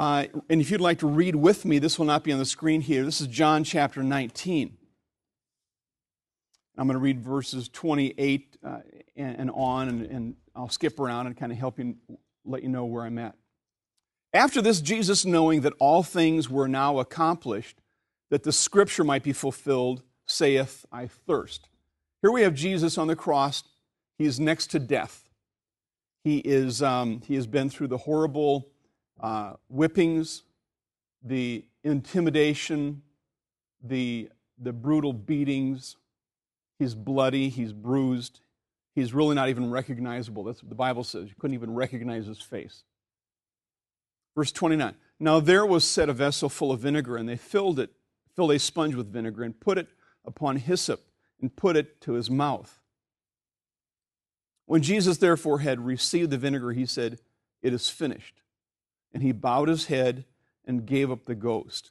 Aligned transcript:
Uh, 0.00 0.24
and 0.48 0.62
if 0.62 0.70
you'd 0.70 0.80
like 0.80 0.98
to 0.98 1.06
read 1.06 1.36
with 1.36 1.66
me, 1.66 1.78
this 1.78 1.98
will 1.98 2.06
not 2.06 2.24
be 2.24 2.32
on 2.32 2.38
the 2.38 2.44
screen 2.46 2.80
here. 2.80 3.04
This 3.04 3.20
is 3.20 3.26
John 3.26 3.64
chapter 3.64 4.02
19. 4.02 4.74
I'm 6.78 6.86
going 6.86 6.94
to 6.94 6.98
read 6.98 7.20
verses 7.20 7.68
28 7.68 8.56
uh, 8.64 8.78
and, 9.14 9.36
and, 9.36 9.50
on, 9.50 9.90
and, 9.90 10.06
and 10.06 10.36
I'll 10.56 10.70
skip 10.70 10.98
around 10.98 11.26
and 11.26 11.36
kind 11.36 11.52
of 11.52 11.58
help 11.58 11.78
you 11.78 11.96
let 12.46 12.62
you 12.62 12.70
know 12.70 12.86
where 12.86 13.04
I'm 13.04 13.18
at. 13.18 13.34
After 14.32 14.62
this, 14.62 14.80
Jesus, 14.80 15.26
knowing 15.26 15.60
that 15.60 15.74
all 15.78 16.02
things 16.02 16.48
were 16.48 16.66
now 16.66 16.98
accomplished, 16.98 17.76
that 18.30 18.42
the 18.42 18.52
scripture 18.52 19.04
might 19.04 19.22
be 19.22 19.34
fulfilled, 19.34 20.02
saith, 20.26 20.86
I 20.90 21.08
thirst. 21.08 21.68
Here 22.22 22.32
we 22.32 22.40
have 22.40 22.54
Jesus 22.54 22.96
on 22.96 23.06
the 23.06 23.16
cross. 23.16 23.64
He 24.16 24.24
is 24.24 24.40
next 24.40 24.68
to 24.68 24.78
death. 24.78 25.28
He, 26.24 26.38
is, 26.38 26.82
um, 26.82 27.20
he 27.26 27.34
has 27.34 27.46
been 27.46 27.68
through 27.68 27.88
the 27.88 27.98
horrible 27.98 28.70
uh, 29.20 29.54
whippings, 29.68 30.42
the 31.22 31.64
intimidation, 31.84 33.02
the, 33.82 34.30
the 34.58 34.72
brutal 34.72 35.12
beatings. 35.12 35.96
He's 36.78 36.94
bloody, 36.94 37.48
he's 37.48 37.72
bruised. 37.72 38.40
He's 38.94 39.14
really 39.14 39.34
not 39.34 39.48
even 39.48 39.70
recognizable. 39.70 40.44
That's 40.44 40.62
what 40.62 40.68
the 40.68 40.74
Bible 40.74 41.04
says. 41.04 41.28
You 41.28 41.34
couldn't 41.38 41.54
even 41.54 41.74
recognize 41.74 42.26
his 42.26 42.40
face. 42.40 42.82
Verse 44.34 44.52
29 44.52 44.94
Now 45.18 45.40
there 45.40 45.66
was 45.66 45.84
set 45.84 46.08
a 46.08 46.12
vessel 46.12 46.48
full 46.48 46.72
of 46.72 46.80
vinegar, 46.80 47.16
and 47.16 47.28
they 47.28 47.36
filled 47.36 47.78
it, 47.78 47.90
filled 48.34 48.52
a 48.52 48.58
sponge 48.58 48.94
with 48.94 49.12
vinegar, 49.12 49.42
and 49.42 49.58
put 49.58 49.78
it 49.78 49.88
upon 50.24 50.56
hyssop, 50.56 51.00
and 51.40 51.54
put 51.54 51.76
it 51.76 52.00
to 52.02 52.12
his 52.12 52.30
mouth. 52.30 52.80
When 54.66 54.82
Jesus 54.82 55.18
therefore 55.18 55.60
had 55.60 55.80
received 55.80 56.30
the 56.30 56.38
vinegar, 56.38 56.72
he 56.72 56.86
said, 56.86 57.18
It 57.62 57.72
is 57.72 57.90
finished. 57.90 58.40
And 59.12 59.22
he 59.22 59.32
bowed 59.32 59.68
his 59.68 59.86
head 59.86 60.24
and 60.64 60.86
gave 60.86 61.10
up 61.10 61.24
the 61.24 61.34
ghost. 61.34 61.90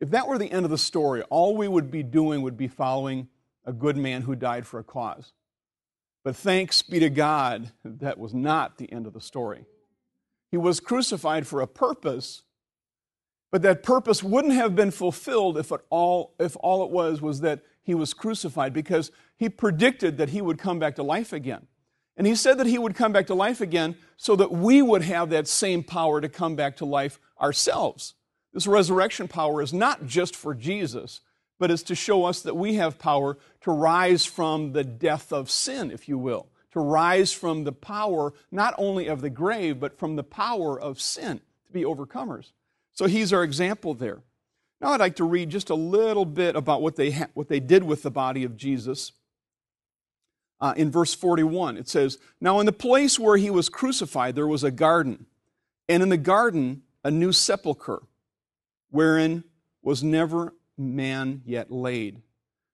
If 0.00 0.10
that 0.10 0.28
were 0.28 0.38
the 0.38 0.50
end 0.50 0.64
of 0.64 0.70
the 0.70 0.78
story, 0.78 1.22
all 1.24 1.56
we 1.56 1.68
would 1.68 1.90
be 1.90 2.02
doing 2.02 2.42
would 2.42 2.56
be 2.56 2.68
following 2.68 3.28
a 3.64 3.72
good 3.72 3.96
man 3.96 4.22
who 4.22 4.34
died 4.34 4.66
for 4.66 4.78
a 4.78 4.84
cause. 4.84 5.32
But 6.24 6.36
thanks 6.36 6.82
be 6.82 6.98
to 7.00 7.10
God, 7.10 7.72
that 7.84 8.18
was 8.18 8.34
not 8.34 8.78
the 8.78 8.90
end 8.92 9.06
of 9.06 9.12
the 9.12 9.20
story. 9.20 9.64
He 10.50 10.56
was 10.56 10.80
crucified 10.80 11.46
for 11.46 11.60
a 11.60 11.66
purpose, 11.66 12.42
but 13.50 13.62
that 13.62 13.82
purpose 13.82 14.22
wouldn't 14.22 14.54
have 14.54 14.76
been 14.76 14.90
fulfilled 14.90 15.58
if, 15.58 15.72
all, 15.90 16.34
if 16.38 16.56
all 16.60 16.84
it 16.84 16.90
was 16.90 17.20
was 17.20 17.40
that 17.40 17.60
he 17.82 17.94
was 17.94 18.14
crucified, 18.14 18.72
because 18.72 19.10
he 19.36 19.48
predicted 19.48 20.18
that 20.18 20.30
he 20.30 20.40
would 20.42 20.58
come 20.58 20.78
back 20.78 20.96
to 20.96 21.02
life 21.02 21.32
again. 21.32 21.66
And 22.20 22.26
he 22.26 22.34
said 22.34 22.58
that 22.58 22.66
he 22.66 22.76
would 22.76 22.94
come 22.94 23.14
back 23.14 23.28
to 23.28 23.34
life 23.34 23.62
again 23.62 23.96
so 24.18 24.36
that 24.36 24.52
we 24.52 24.82
would 24.82 25.00
have 25.00 25.30
that 25.30 25.48
same 25.48 25.82
power 25.82 26.20
to 26.20 26.28
come 26.28 26.54
back 26.54 26.76
to 26.76 26.84
life 26.84 27.18
ourselves. 27.40 28.12
This 28.52 28.66
resurrection 28.66 29.26
power 29.26 29.62
is 29.62 29.72
not 29.72 30.04
just 30.04 30.36
for 30.36 30.54
Jesus, 30.54 31.22
but 31.58 31.70
is 31.70 31.82
to 31.84 31.94
show 31.94 32.26
us 32.26 32.42
that 32.42 32.58
we 32.58 32.74
have 32.74 32.98
power 32.98 33.38
to 33.62 33.70
rise 33.70 34.26
from 34.26 34.72
the 34.72 34.84
death 34.84 35.32
of 35.32 35.50
sin, 35.50 35.90
if 35.90 36.10
you 36.10 36.18
will 36.18 36.50
to 36.72 36.80
rise 36.80 37.32
from 37.32 37.64
the 37.64 37.72
power 37.72 38.34
not 38.50 38.74
only 38.76 39.06
of 39.06 39.22
the 39.22 39.30
grave, 39.30 39.80
but 39.80 39.98
from 39.98 40.16
the 40.16 40.22
power 40.22 40.78
of 40.78 41.00
sin, 41.00 41.40
to 41.66 41.72
be 41.72 41.84
overcomers. 41.84 42.52
So 42.92 43.06
he's 43.06 43.32
our 43.32 43.42
example 43.42 43.94
there. 43.94 44.20
Now 44.78 44.88
I'd 44.88 45.00
like 45.00 45.16
to 45.16 45.24
read 45.24 45.48
just 45.48 45.70
a 45.70 45.74
little 45.74 46.26
bit 46.26 46.56
about 46.56 46.82
what 46.82 46.96
they, 46.96 47.12
ha- 47.12 47.28
what 47.34 47.48
they 47.48 47.60
did 47.60 47.84
with 47.84 48.02
the 48.02 48.10
body 48.10 48.44
of 48.44 48.56
Jesus. 48.56 49.12
Uh, 50.60 50.74
in 50.76 50.90
verse 50.90 51.14
41, 51.14 51.76
it 51.76 51.88
says, 51.88 52.18
Now 52.40 52.60
in 52.60 52.66
the 52.66 52.72
place 52.72 53.18
where 53.18 53.36
he 53.36 53.50
was 53.50 53.68
crucified, 53.68 54.34
there 54.34 54.46
was 54.46 54.62
a 54.62 54.70
garden, 54.70 55.26
and 55.88 56.02
in 56.02 56.10
the 56.10 56.18
garden 56.18 56.82
a 57.02 57.10
new 57.10 57.32
sepulchre, 57.32 58.02
wherein 58.90 59.44
was 59.82 60.02
never 60.02 60.54
man 60.76 61.42
yet 61.46 61.70
laid. 61.70 62.20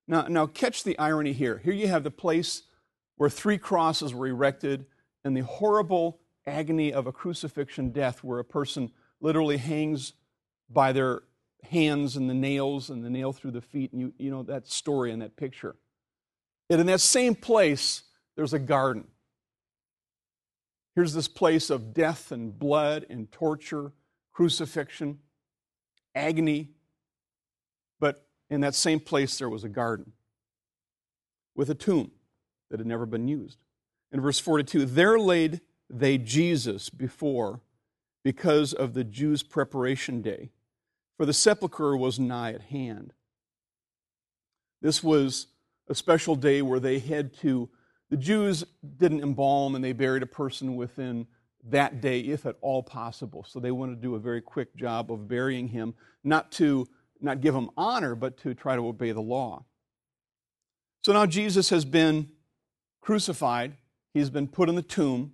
Now, 0.08 0.26
now 0.28 0.46
catch 0.46 0.84
the 0.84 0.98
irony 0.98 1.32
here. 1.32 1.58
Here 1.58 1.72
you 1.72 1.88
have 1.88 2.04
the 2.04 2.10
place 2.10 2.62
where 3.16 3.30
three 3.30 3.58
crosses 3.58 4.14
were 4.14 4.26
erected 4.26 4.86
and 5.24 5.36
the 5.36 5.42
horrible 5.42 6.20
agony 6.46 6.92
of 6.92 7.06
a 7.06 7.12
crucifixion 7.12 7.90
death, 7.90 8.22
where 8.22 8.38
a 8.38 8.44
person 8.44 8.92
literally 9.20 9.56
hangs 9.56 10.12
by 10.70 10.92
their 10.92 11.22
hands 11.64 12.16
and 12.16 12.30
the 12.30 12.34
nails 12.34 12.90
and 12.90 13.04
the 13.04 13.10
nail 13.10 13.32
through 13.32 13.50
the 13.50 13.60
feet. 13.60 13.92
And 13.92 14.00
you, 14.00 14.14
you 14.18 14.30
know 14.30 14.42
that 14.44 14.68
story 14.68 15.10
and 15.10 15.22
that 15.22 15.36
picture. 15.36 15.76
And 16.68 16.80
in 16.80 16.86
that 16.86 17.00
same 17.00 17.34
place, 17.34 18.02
there's 18.36 18.52
a 18.52 18.58
garden. 18.58 19.06
Here's 20.94 21.14
this 21.14 21.28
place 21.28 21.70
of 21.70 21.92
death 21.94 22.32
and 22.32 22.58
blood 22.58 23.06
and 23.08 23.30
torture, 23.30 23.92
crucifixion, 24.32 25.18
agony. 26.14 26.70
But 28.00 28.26
in 28.50 28.62
that 28.62 28.74
same 28.74 29.00
place, 29.00 29.38
there 29.38 29.50
was 29.50 29.62
a 29.62 29.68
garden 29.68 30.12
with 31.54 31.70
a 31.70 31.74
tomb 31.74 32.10
that 32.70 32.80
had 32.80 32.86
never 32.86 33.06
been 33.06 33.28
used. 33.28 33.58
In 34.12 34.20
verse 34.20 34.38
42, 34.38 34.86
there 34.86 35.18
laid 35.18 35.60
they 35.88 36.18
Jesus 36.18 36.88
before 36.90 37.60
because 38.24 38.72
of 38.72 38.94
the 38.94 39.04
Jews' 39.04 39.42
preparation 39.42 40.20
day, 40.20 40.50
for 41.16 41.26
the 41.26 41.32
sepulchre 41.32 41.96
was 41.96 42.18
nigh 42.18 42.52
at 42.52 42.62
hand. 42.62 43.12
This 44.82 45.02
was 45.02 45.48
a 45.88 45.94
special 45.94 46.36
day 46.36 46.62
where 46.62 46.80
they 46.80 46.98
had 46.98 47.34
to, 47.38 47.68
the 48.10 48.16
Jews 48.16 48.64
didn't 48.98 49.22
embalm 49.22 49.74
and 49.74 49.84
they 49.84 49.92
buried 49.92 50.22
a 50.22 50.26
person 50.26 50.76
within 50.76 51.26
that 51.68 52.00
day, 52.00 52.20
if 52.20 52.46
at 52.46 52.56
all 52.60 52.82
possible. 52.82 53.44
So 53.48 53.58
they 53.58 53.70
wanted 53.70 53.96
to 53.96 54.02
do 54.02 54.14
a 54.14 54.20
very 54.20 54.40
quick 54.40 54.76
job 54.76 55.10
of 55.10 55.28
burying 55.28 55.68
him, 55.68 55.94
not 56.22 56.52
to 56.52 56.86
not 57.20 57.40
give 57.40 57.54
him 57.54 57.70
honor, 57.76 58.14
but 58.14 58.36
to 58.38 58.54
try 58.54 58.76
to 58.76 58.86
obey 58.86 59.12
the 59.12 59.22
law. 59.22 59.64
So 61.02 61.12
now 61.12 61.26
Jesus 61.26 61.70
has 61.70 61.84
been 61.84 62.28
crucified. 63.00 63.76
He's 64.12 64.30
been 64.30 64.48
put 64.48 64.68
in 64.68 64.74
the 64.74 64.82
tomb. 64.82 65.32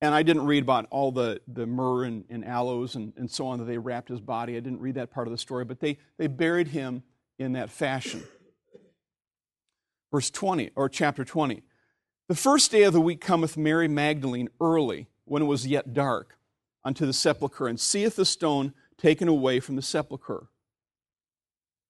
And 0.00 0.14
I 0.14 0.22
didn't 0.22 0.46
read 0.46 0.64
about 0.64 0.86
all 0.90 1.12
the, 1.12 1.40
the 1.46 1.66
myrrh 1.66 2.04
and, 2.04 2.24
and 2.28 2.44
aloes 2.44 2.96
and, 2.96 3.12
and 3.16 3.30
so 3.30 3.46
on 3.46 3.58
that 3.60 3.64
they 3.64 3.78
wrapped 3.78 4.08
his 4.08 4.20
body. 4.20 4.56
I 4.56 4.60
didn't 4.60 4.80
read 4.80 4.96
that 4.96 5.12
part 5.12 5.28
of 5.28 5.32
the 5.32 5.38
story, 5.38 5.64
but 5.64 5.80
they, 5.80 5.98
they 6.18 6.26
buried 6.26 6.68
him 6.68 7.02
in 7.38 7.52
that 7.52 7.70
fashion. 7.70 8.22
Verse 10.12 10.30
20, 10.30 10.70
or 10.76 10.88
chapter 10.88 11.24
20. 11.24 11.62
The 12.28 12.34
first 12.36 12.70
day 12.70 12.84
of 12.84 12.92
the 12.92 13.00
week 13.00 13.20
cometh 13.20 13.56
Mary 13.56 13.88
Magdalene 13.88 14.48
early, 14.60 15.08
when 15.24 15.42
it 15.42 15.46
was 15.46 15.66
yet 15.66 15.92
dark, 15.92 16.38
unto 16.84 17.06
the 17.06 17.12
sepulchre, 17.12 17.66
and 17.66 17.80
seeth 17.80 18.14
the 18.14 18.24
stone 18.24 18.74
taken 18.96 19.26
away 19.26 19.58
from 19.58 19.74
the 19.74 19.82
sepulchre. 19.82 20.48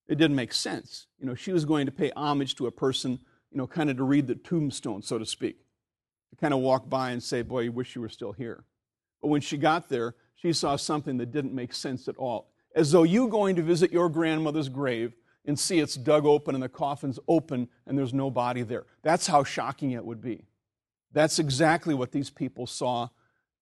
It 0.09 0.16
didn't 0.16 0.37
make 0.37 0.53
sense. 0.53 1.06
You 1.19 1.27
know, 1.27 1.34
she 1.34 1.53
was 1.53 1.65
going 1.65 1.87
to 1.87 1.93
pay 1.93 2.12
homage 2.16 2.55
to 2.56 2.66
a 2.66 2.72
person 2.72 3.19
you 3.53 3.59
know, 3.59 3.66
kind 3.66 3.91
of 3.91 3.99
to 3.99 4.05
read 4.05 4.27
the 4.27 4.34
tombstone, 4.34 5.03
so 5.03 5.19
to 5.19 5.27
speak, 5.27 5.59
to 6.31 6.37
kind 6.37 6.55
of 6.55 6.61
walk 6.61 6.88
by 6.88 7.11
and 7.11 7.22
say, 7.22 7.43
Boy, 7.43 7.61
you 7.61 7.72
wish 7.72 7.94
you 7.94 8.00
were 8.00 8.09
still 8.09 8.32
here. 8.32 8.65
But 9.21 9.28
when 9.28 9.43
she 9.43 9.59
got 9.59 9.88
there, 9.88 10.15
she 10.34 10.53
saw 10.53 10.77
something 10.77 11.19
that 11.19 11.32
didn't 11.32 11.55
make 11.55 11.75
sense 11.75 12.09
at 12.09 12.16
all. 12.16 12.50
As 12.75 12.91
though 12.91 13.03
you 13.03 13.28
going 13.28 13.56
to 13.56 13.62
visit 13.62 13.93
your 13.93 14.09
grandmother's 14.09 14.71
grave 14.71 15.12
and 15.44 15.58
see 15.58 15.80
it's 15.80 15.94
dug 15.94 16.25
open 16.25 16.54
and 16.54 16.62
the 16.62 16.69
coffin's 16.69 17.19
open 17.26 17.69
and 17.86 17.98
there's 17.98 18.14
no 18.14 18.30
body 18.30 18.62
there. 18.62 18.84
That's 19.03 19.26
how 19.26 19.44
shocking 19.44 19.92
it 19.92 20.04
would 20.04 20.20
be. 20.20 20.44
That's 21.12 21.38
exactly 21.38 21.94
what 21.94 22.12
these 22.12 22.30
people 22.30 22.66
saw 22.66 23.08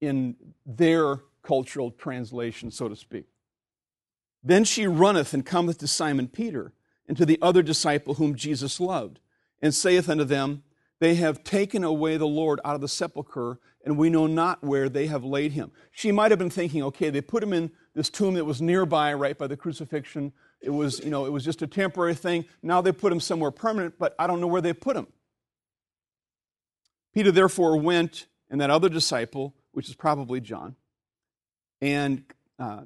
in 0.00 0.36
their 0.64 1.20
cultural 1.42 1.90
translation, 1.90 2.70
so 2.70 2.88
to 2.88 2.96
speak. 2.96 3.26
Then 4.42 4.64
she 4.64 4.86
runneth 4.86 5.34
and 5.34 5.44
cometh 5.44 5.78
to 5.78 5.86
Simon 5.86 6.28
Peter 6.28 6.72
and 7.06 7.16
to 7.16 7.26
the 7.26 7.38
other 7.42 7.62
disciple 7.62 8.14
whom 8.14 8.34
Jesus 8.34 8.80
loved 8.80 9.18
and 9.60 9.74
saith 9.74 10.08
unto 10.08 10.24
them, 10.24 10.62
They 10.98 11.16
have 11.16 11.44
taken 11.44 11.84
away 11.84 12.16
the 12.16 12.26
Lord 12.26 12.60
out 12.64 12.74
of 12.74 12.80
the 12.80 12.88
sepulchre, 12.88 13.58
and 13.84 13.98
we 13.98 14.10
know 14.10 14.26
not 14.26 14.62
where 14.62 14.88
they 14.88 15.06
have 15.06 15.24
laid 15.24 15.52
him. 15.52 15.72
She 15.90 16.12
might 16.12 16.30
have 16.30 16.38
been 16.38 16.50
thinking, 16.50 16.82
okay, 16.84 17.10
they 17.10 17.20
put 17.20 17.42
him 17.42 17.52
in 17.52 17.70
this 17.94 18.10
tomb 18.10 18.34
that 18.34 18.44
was 18.44 18.62
nearby, 18.62 19.12
right 19.14 19.36
by 19.36 19.46
the 19.46 19.56
crucifixion. 19.56 20.32
It 20.60 20.70
was, 20.70 21.00
you 21.00 21.10
know, 21.10 21.24
it 21.26 21.30
was 21.30 21.44
just 21.44 21.62
a 21.62 21.66
temporary 21.66 22.14
thing. 22.14 22.44
Now 22.62 22.80
they 22.80 22.92
put 22.92 23.12
him 23.12 23.20
somewhere 23.20 23.50
permanent, 23.50 23.94
but 23.98 24.14
I 24.18 24.26
don't 24.26 24.40
know 24.40 24.46
where 24.46 24.60
they 24.60 24.72
put 24.72 24.96
him. 24.96 25.06
Peter 27.14 27.32
therefore 27.32 27.76
went, 27.78 28.26
and 28.50 28.60
that 28.60 28.70
other 28.70 28.88
disciple, 28.88 29.54
which 29.72 29.88
is 29.88 29.94
probably 29.94 30.40
John, 30.40 30.76
and 31.80 32.24
uh, 32.58 32.82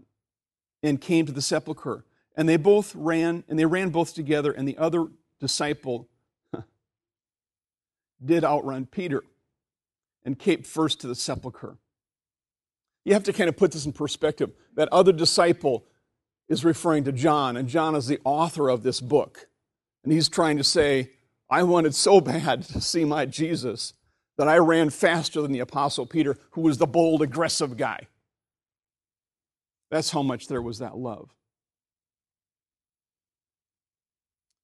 and 0.82 1.00
came 1.00 1.26
to 1.26 1.32
the 1.32 1.42
sepulchre. 1.42 2.04
And 2.36 2.48
they 2.48 2.56
both 2.56 2.94
ran, 2.94 3.44
and 3.48 3.58
they 3.58 3.66
ran 3.66 3.90
both 3.90 4.14
together, 4.14 4.52
and 4.52 4.66
the 4.68 4.78
other 4.78 5.06
disciple 5.40 6.08
did 8.24 8.44
outrun 8.44 8.86
Peter 8.86 9.22
and 10.24 10.38
came 10.38 10.62
first 10.62 11.00
to 11.00 11.06
the 11.06 11.14
sepulchre. 11.14 11.76
You 13.04 13.12
have 13.12 13.24
to 13.24 13.32
kind 13.32 13.48
of 13.48 13.56
put 13.56 13.72
this 13.72 13.84
in 13.84 13.92
perspective. 13.92 14.52
That 14.74 14.88
other 14.90 15.12
disciple 15.12 15.84
is 16.49 16.64
referring 16.64 17.05
to 17.05 17.12
John, 17.12 17.56
and 17.56 17.69
John 17.69 17.94
is 17.94 18.06
the 18.06 18.20
author 18.25 18.69
of 18.69 18.82
this 18.82 19.00
book. 19.00 19.49
And 20.02 20.12
he's 20.12 20.29
trying 20.29 20.58
to 20.58 20.64
say, 20.64 21.12
I 21.50 21.62
wanted 21.62 21.94
so 21.94 22.20
bad 22.20 22.62
to 22.64 22.81
see 22.81 23.05
my 23.05 23.26
Jesus 23.26 23.94
that 24.37 24.49
I 24.49 24.58
ran 24.58 24.91
faster 24.91 25.41
than 25.41 25.52
the 25.52 25.61
Apostle 25.61 26.06
Peter, 26.06 26.37
who 26.50 26.62
was 26.62 26.79
the 26.79 26.87
bold, 26.87 27.23
aggressive 27.23 27.76
guy. 27.76 28.08
That's 29.91 30.11
how 30.11 30.23
much 30.23 30.49
there 30.49 30.62
was 30.62 30.81
that 30.81 30.96
love. 30.96 31.31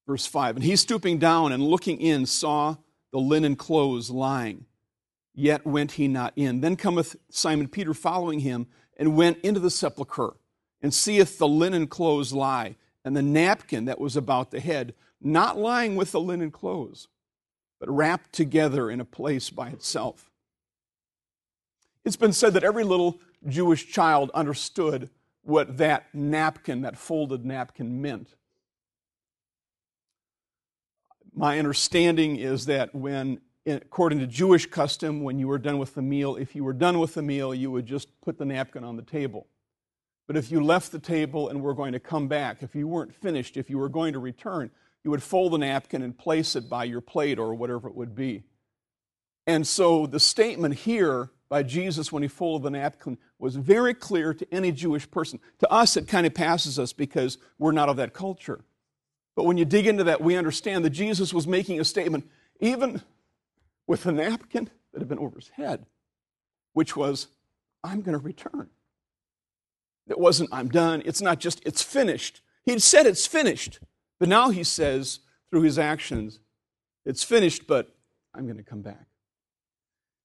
Verse 0.06 0.26
5 0.26 0.56
And 0.56 0.64
he 0.64 0.74
stooping 0.74 1.18
down 1.18 1.52
and 1.52 1.62
looking 1.62 2.00
in 2.00 2.26
saw 2.26 2.76
the 3.12 3.18
linen 3.18 3.54
clothes 3.54 4.10
lying, 4.10 4.66
yet 5.34 5.64
went 5.64 5.92
he 5.92 6.08
not 6.08 6.32
in. 6.34 6.60
Then 6.60 6.74
cometh 6.74 7.14
Simon 7.30 7.68
Peter 7.68 7.94
following 7.94 8.40
him, 8.40 8.66
and 8.96 9.16
went 9.16 9.38
into 9.38 9.60
the 9.60 9.70
sepulchre, 9.70 10.34
and 10.82 10.92
seeth 10.94 11.38
the 11.38 11.48
linen 11.48 11.86
clothes 11.86 12.32
lie, 12.32 12.76
and 13.04 13.16
the 13.16 13.22
napkin 13.22 13.84
that 13.86 14.00
was 14.00 14.16
about 14.16 14.50
the 14.50 14.60
head, 14.60 14.94
not 15.20 15.58
lying 15.58 15.96
with 15.96 16.12
the 16.12 16.20
linen 16.20 16.50
clothes, 16.50 17.08
but 17.78 17.90
wrapped 17.90 18.32
together 18.32 18.90
in 18.90 19.00
a 19.00 19.04
place 19.04 19.50
by 19.50 19.68
itself. 19.68 20.30
It's 22.04 22.16
been 22.16 22.32
said 22.32 22.54
that 22.54 22.64
every 22.64 22.84
little 22.84 23.20
Jewish 23.46 23.90
child 23.90 24.30
understood 24.32 25.10
what 25.42 25.78
that 25.78 26.06
napkin, 26.14 26.82
that 26.82 26.98
folded 26.98 27.44
napkin, 27.44 28.00
meant. 28.00 28.34
My 31.34 31.58
understanding 31.58 32.36
is 32.36 32.66
that 32.66 32.94
when, 32.94 33.40
according 33.66 34.18
to 34.18 34.26
Jewish 34.26 34.66
custom, 34.66 35.22
when 35.22 35.38
you 35.38 35.48
were 35.48 35.58
done 35.58 35.78
with 35.78 35.94
the 35.94 36.02
meal, 36.02 36.36
if 36.36 36.54
you 36.54 36.64
were 36.64 36.72
done 36.72 36.98
with 36.98 37.14
the 37.14 37.22
meal, 37.22 37.54
you 37.54 37.70
would 37.70 37.86
just 37.86 38.08
put 38.20 38.38
the 38.38 38.44
napkin 38.44 38.84
on 38.84 38.96
the 38.96 39.02
table. 39.02 39.46
But 40.30 40.36
if 40.36 40.52
you 40.52 40.62
left 40.62 40.92
the 40.92 41.00
table 41.00 41.48
and 41.48 41.60
were 41.60 41.74
going 41.74 41.90
to 41.90 41.98
come 41.98 42.28
back, 42.28 42.62
if 42.62 42.76
you 42.76 42.86
weren't 42.86 43.12
finished, 43.12 43.56
if 43.56 43.68
you 43.68 43.78
were 43.78 43.88
going 43.88 44.12
to 44.12 44.20
return, 44.20 44.70
you 45.02 45.10
would 45.10 45.24
fold 45.24 45.54
the 45.54 45.58
napkin 45.58 46.02
and 46.02 46.16
place 46.16 46.54
it 46.54 46.70
by 46.70 46.84
your 46.84 47.00
plate 47.00 47.36
or 47.36 47.52
whatever 47.52 47.88
it 47.88 47.96
would 47.96 48.14
be. 48.14 48.44
And 49.48 49.66
so 49.66 50.06
the 50.06 50.20
statement 50.20 50.76
here 50.76 51.30
by 51.48 51.64
Jesus 51.64 52.12
when 52.12 52.22
he 52.22 52.28
folded 52.28 52.64
the 52.64 52.70
napkin 52.70 53.18
was 53.40 53.56
very 53.56 53.92
clear 53.92 54.32
to 54.32 54.46
any 54.54 54.70
Jewish 54.70 55.10
person. 55.10 55.40
To 55.58 55.68
us, 55.68 55.96
it 55.96 56.06
kind 56.06 56.28
of 56.28 56.32
passes 56.32 56.78
us 56.78 56.92
because 56.92 57.36
we're 57.58 57.72
not 57.72 57.88
of 57.88 57.96
that 57.96 58.12
culture. 58.12 58.60
But 59.34 59.46
when 59.46 59.56
you 59.56 59.64
dig 59.64 59.88
into 59.88 60.04
that, 60.04 60.20
we 60.20 60.36
understand 60.36 60.84
that 60.84 60.90
Jesus 60.90 61.34
was 61.34 61.48
making 61.48 61.80
a 61.80 61.84
statement, 61.84 62.30
even 62.60 63.02
with 63.88 64.04
the 64.04 64.12
napkin 64.12 64.70
that 64.92 65.00
had 65.00 65.08
been 65.08 65.18
over 65.18 65.40
his 65.40 65.48
head, 65.48 65.86
which 66.72 66.94
was, 66.94 67.26
I'm 67.82 68.00
going 68.02 68.16
to 68.16 68.24
return. 68.24 68.70
It 70.10 70.18
wasn't, 70.18 70.50
I'm 70.52 70.68
done. 70.68 71.02
It's 71.06 71.22
not 71.22 71.38
just, 71.38 71.62
it's 71.64 71.82
finished. 71.82 72.42
He'd 72.64 72.82
said 72.82 73.06
it's 73.06 73.26
finished. 73.26 73.78
But 74.18 74.28
now 74.28 74.50
he 74.50 74.64
says, 74.64 75.20
through 75.50 75.62
his 75.62 75.78
actions, 75.78 76.40
it's 77.06 77.22
finished, 77.22 77.66
but 77.66 77.94
I'm 78.34 78.44
going 78.44 78.58
to 78.58 78.64
come 78.64 78.82
back. 78.82 79.06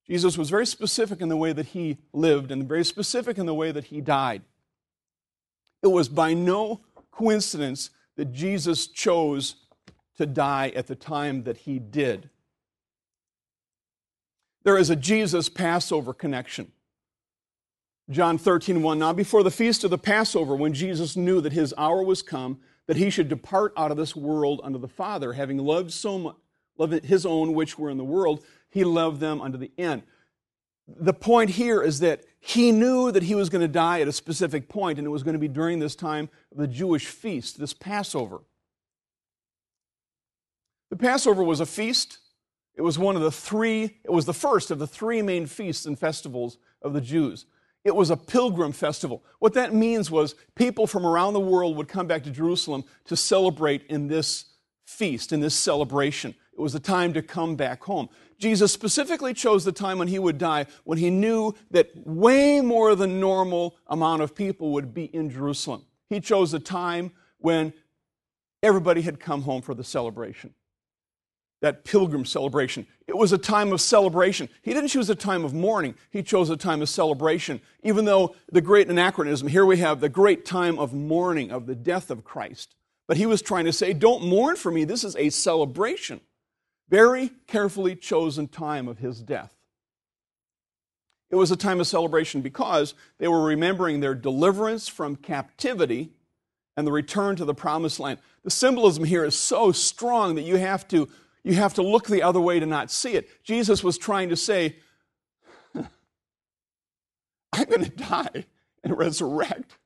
Jesus 0.07 0.37
was 0.37 0.49
very 0.49 0.65
specific 0.65 1.21
in 1.21 1.29
the 1.29 1.37
way 1.37 1.53
that 1.53 1.67
he 1.67 1.97
lived 2.13 2.51
and 2.51 2.67
very 2.67 2.83
specific 2.83 3.37
in 3.37 3.45
the 3.45 3.53
way 3.53 3.71
that 3.71 3.85
he 3.85 4.01
died. 4.01 4.41
It 5.81 5.87
was 5.87 6.09
by 6.09 6.33
no 6.33 6.81
coincidence 7.11 7.91
that 8.17 8.33
Jesus 8.33 8.87
chose 8.87 9.55
to 10.17 10.25
die 10.25 10.71
at 10.75 10.87
the 10.87 10.95
time 10.95 11.43
that 11.43 11.57
he 11.57 11.77
did. 11.79 12.29
There 14.63 14.77
is 14.77 14.89
a 14.89 14.95
Jesus 14.95 15.47
Passover 15.47 16.13
connection. 16.13 16.71
John 18.09 18.37
13, 18.37 18.83
1. 18.83 18.99
Now, 18.99 19.13
before 19.13 19.41
the 19.41 19.51
feast 19.51 19.83
of 19.83 19.89
the 19.89 19.97
Passover, 19.97 20.55
when 20.55 20.73
Jesus 20.73 21.15
knew 21.15 21.41
that 21.41 21.53
his 21.53 21.73
hour 21.77 22.03
was 22.03 22.21
come, 22.21 22.59
that 22.87 22.97
he 22.97 23.09
should 23.09 23.29
depart 23.29 23.73
out 23.75 23.89
of 23.89 23.97
this 23.97 24.15
world 24.15 24.61
unto 24.63 24.77
the 24.77 24.87
Father, 24.87 25.33
having 25.33 25.57
loved 25.57 25.91
so 25.91 26.19
much, 26.19 26.35
loved 26.77 27.05
his 27.05 27.25
own 27.25 27.53
which 27.53 27.79
were 27.79 27.89
in 27.89 27.97
the 27.97 28.03
world, 28.03 28.43
he 28.69 28.83
loved 28.83 29.19
them 29.19 29.41
unto 29.41 29.57
the 29.57 29.71
end. 29.77 30.03
The 30.87 31.13
point 31.13 31.51
here 31.51 31.81
is 31.81 31.99
that 32.01 32.23
he 32.39 32.71
knew 32.71 33.11
that 33.11 33.23
he 33.23 33.33
was 33.33 33.49
going 33.49 33.63
to 33.63 33.67
die 33.67 34.01
at 34.01 34.07
a 34.07 34.11
specific 34.11 34.69
point, 34.69 34.99
and 34.99 35.07
it 35.07 35.09
was 35.09 35.23
going 35.23 35.33
to 35.33 35.39
be 35.39 35.47
during 35.47 35.79
this 35.79 35.95
time 35.95 36.29
of 36.51 36.59
the 36.59 36.67
Jewish 36.67 37.07
feast, 37.07 37.59
this 37.59 37.73
Passover. 37.73 38.41
The 40.91 40.95
Passover 40.95 41.43
was 41.43 41.59
a 41.59 41.65
feast. 41.65 42.19
It 42.75 42.83
was 42.83 42.99
one 42.99 43.15
of 43.15 43.23
the 43.23 43.31
three, 43.31 43.97
it 44.03 44.11
was 44.11 44.25
the 44.25 44.33
first 44.33 44.69
of 44.69 44.77
the 44.77 44.85
three 44.85 45.23
main 45.23 45.47
feasts 45.47 45.87
and 45.87 45.97
festivals 45.97 46.59
of 46.83 46.93
the 46.93 47.01
Jews. 47.01 47.47
It 47.85 47.95
was 47.95 48.09
a 48.09 48.17
pilgrim 48.17 48.71
festival. 48.71 49.23
What 49.37 49.53
that 49.53 49.73
means 49.73 50.09
was 50.09 50.33
people 50.55 50.87
from 50.87 51.05
around 51.05 51.33
the 51.33 51.39
world 51.39 51.77
would 51.77 51.87
come 51.87 52.07
back 52.07 52.23
to 52.23 52.31
Jerusalem 52.31 52.83
to 53.05 53.15
celebrate 53.15 53.85
in 53.87 54.07
this 54.07 54.45
feast, 54.87 55.31
in 55.31 55.39
this 55.39 55.53
celebration. 55.53 56.33
It 56.57 56.59
was 56.59 56.73
a 56.73 56.79
time 56.79 57.13
to 57.13 57.21
come 57.21 57.55
back 57.55 57.83
home. 57.83 58.09
Jesus 58.39 58.73
specifically 58.73 59.35
chose 59.35 59.63
the 59.63 59.71
time 59.71 59.99
when 59.99 60.07
he 60.07 60.17
would 60.17 60.39
die, 60.39 60.65
when 60.83 60.97
he 60.97 61.11
knew 61.11 61.53
that 61.71 61.91
way 62.07 62.59
more 62.59 62.95
than 62.95 63.19
normal 63.19 63.77
amount 63.87 64.23
of 64.23 64.33
people 64.33 64.71
would 64.71 64.93
be 64.93 65.05
in 65.05 65.29
Jerusalem. 65.29 65.85
He 66.09 66.19
chose 66.19 66.53
a 66.55 66.59
time 66.59 67.11
when 67.37 67.71
everybody 68.63 69.01
had 69.01 69.19
come 69.19 69.43
home 69.43 69.61
for 69.61 69.75
the 69.75 69.83
celebration, 69.83 70.55
that 71.61 71.85
pilgrim 71.85 72.25
celebration. 72.25 72.87
It 73.15 73.19
was 73.19 73.31
a 73.31 73.37
time 73.37 73.71
of 73.71 73.79
celebration. 73.79 74.49
He 74.61 74.73
didn't 74.73 74.89
choose 74.89 75.09
a 75.09 75.15
time 75.15 75.45
of 75.45 75.53
mourning, 75.53 75.95
he 76.09 76.21
chose 76.21 76.49
a 76.49 76.57
time 76.57 76.81
of 76.81 76.89
celebration. 76.89 77.61
Even 77.81 78.05
though 78.05 78.35
the 78.51 78.61
great 78.61 78.89
anachronism, 78.89 79.47
here 79.47 79.65
we 79.65 79.77
have 79.77 80.01
the 80.01 80.09
great 80.09 80.43
time 80.45 80.77
of 80.77 80.93
mourning 80.93 81.49
of 81.49 81.65
the 81.65 81.75
death 81.75 82.11
of 82.11 82.23
Christ. 82.23 82.75
But 83.07 83.17
he 83.17 83.25
was 83.25 83.41
trying 83.41 83.65
to 83.65 83.73
say, 83.73 83.93
don't 83.93 84.25
mourn 84.25 84.57
for 84.57 84.69
me, 84.69 84.83
this 84.83 85.03
is 85.03 85.15
a 85.15 85.29
celebration 85.29 86.19
very 86.89 87.31
carefully 87.47 87.95
chosen 87.95 88.47
time 88.47 88.87
of 88.87 88.99
his 88.99 89.21
death. 89.21 89.53
It 91.31 91.35
was 91.35 91.51
a 91.51 91.55
time 91.55 91.79
of 91.79 91.87
celebration 91.87 92.41
because 92.41 92.93
they 93.17 93.27
were 93.27 93.43
remembering 93.43 93.99
their 93.99 94.13
deliverance 94.13 94.87
from 94.87 95.15
captivity 95.15 96.11
and 96.77 96.85
the 96.85 96.91
return 96.91 97.35
to 97.37 97.45
the 97.45 97.53
promised 97.53 97.99
land. 97.99 98.19
The 98.43 98.51
symbolism 98.51 99.05
here 99.05 99.25
is 99.25 99.35
so 99.35 99.71
strong 99.71 100.35
that 100.35 100.43
you 100.43 100.57
have 100.57 100.87
to, 100.89 101.07
you 101.45 101.53
have 101.53 101.75
to 101.75 101.81
look 101.81 102.07
the 102.07 102.23
other 102.23 102.41
way 102.41 102.59
to 102.59 102.65
not 102.65 102.91
see 102.91 103.13
it. 103.13 103.29
Jesus 103.43 103.83
was 103.83 103.97
trying 103.97 104.29
to 104.29 104.35
say, 104.35 104.75
I'm 105.75 107.63
going 107.65 107.85
to 107.85 107.89
die 107.91 108.45
and 108.83 108.97
resurrect 108.97 109.77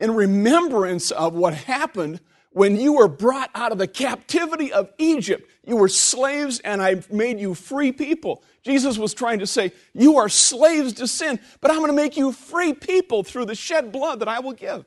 in 0.00 0.14
remembrance 0.14 1.10
of 1.10 1.34
what 1.34 1.54
happened 1.54 2.20
when 2.52 2.76
you 2.76 2.94
were 2.94 3.06
brought 3.06 3.50
out 3.54 3.70
of 3.70 3.78
the 3.78 3.86
captivity 3.86 4.72
of 4.72 4.90
Egypt, 4.98 5.48
you 5.64 5.76
were 5.76 5.88
slaves 5.88 6.58
and 6.60 6.82
I 6.82 7.00
made 7.10 7.38
you 7.38 7.54
free 7.54 7.92
people. 7.92 8.42
Jesus 8.62 8.98
was 8.98 9.14
trying 9.14 9.38
to 9.38 9.46
say, 9.46 9.72
You 9.94 10.16
are 10.18 10.28
slaves 10.28 10.94
to 10.94 11.06
sin, 11.06 11.38
but 11.60 11.70
I'm 11.70 11.78
going 11.78 11.90
to 11.90 11.96
make 11.96 12.16
you 12.16 12.32
free 12.32 12.72
people 12.72 13.22
through 13.22 13.44
the 13.44 13.54
shed 13.54 13.92
blood 13.92 14.18
that 14.18 14.28
I 14.28 14.40
will 14.40 14.52
give. 14.52 14.84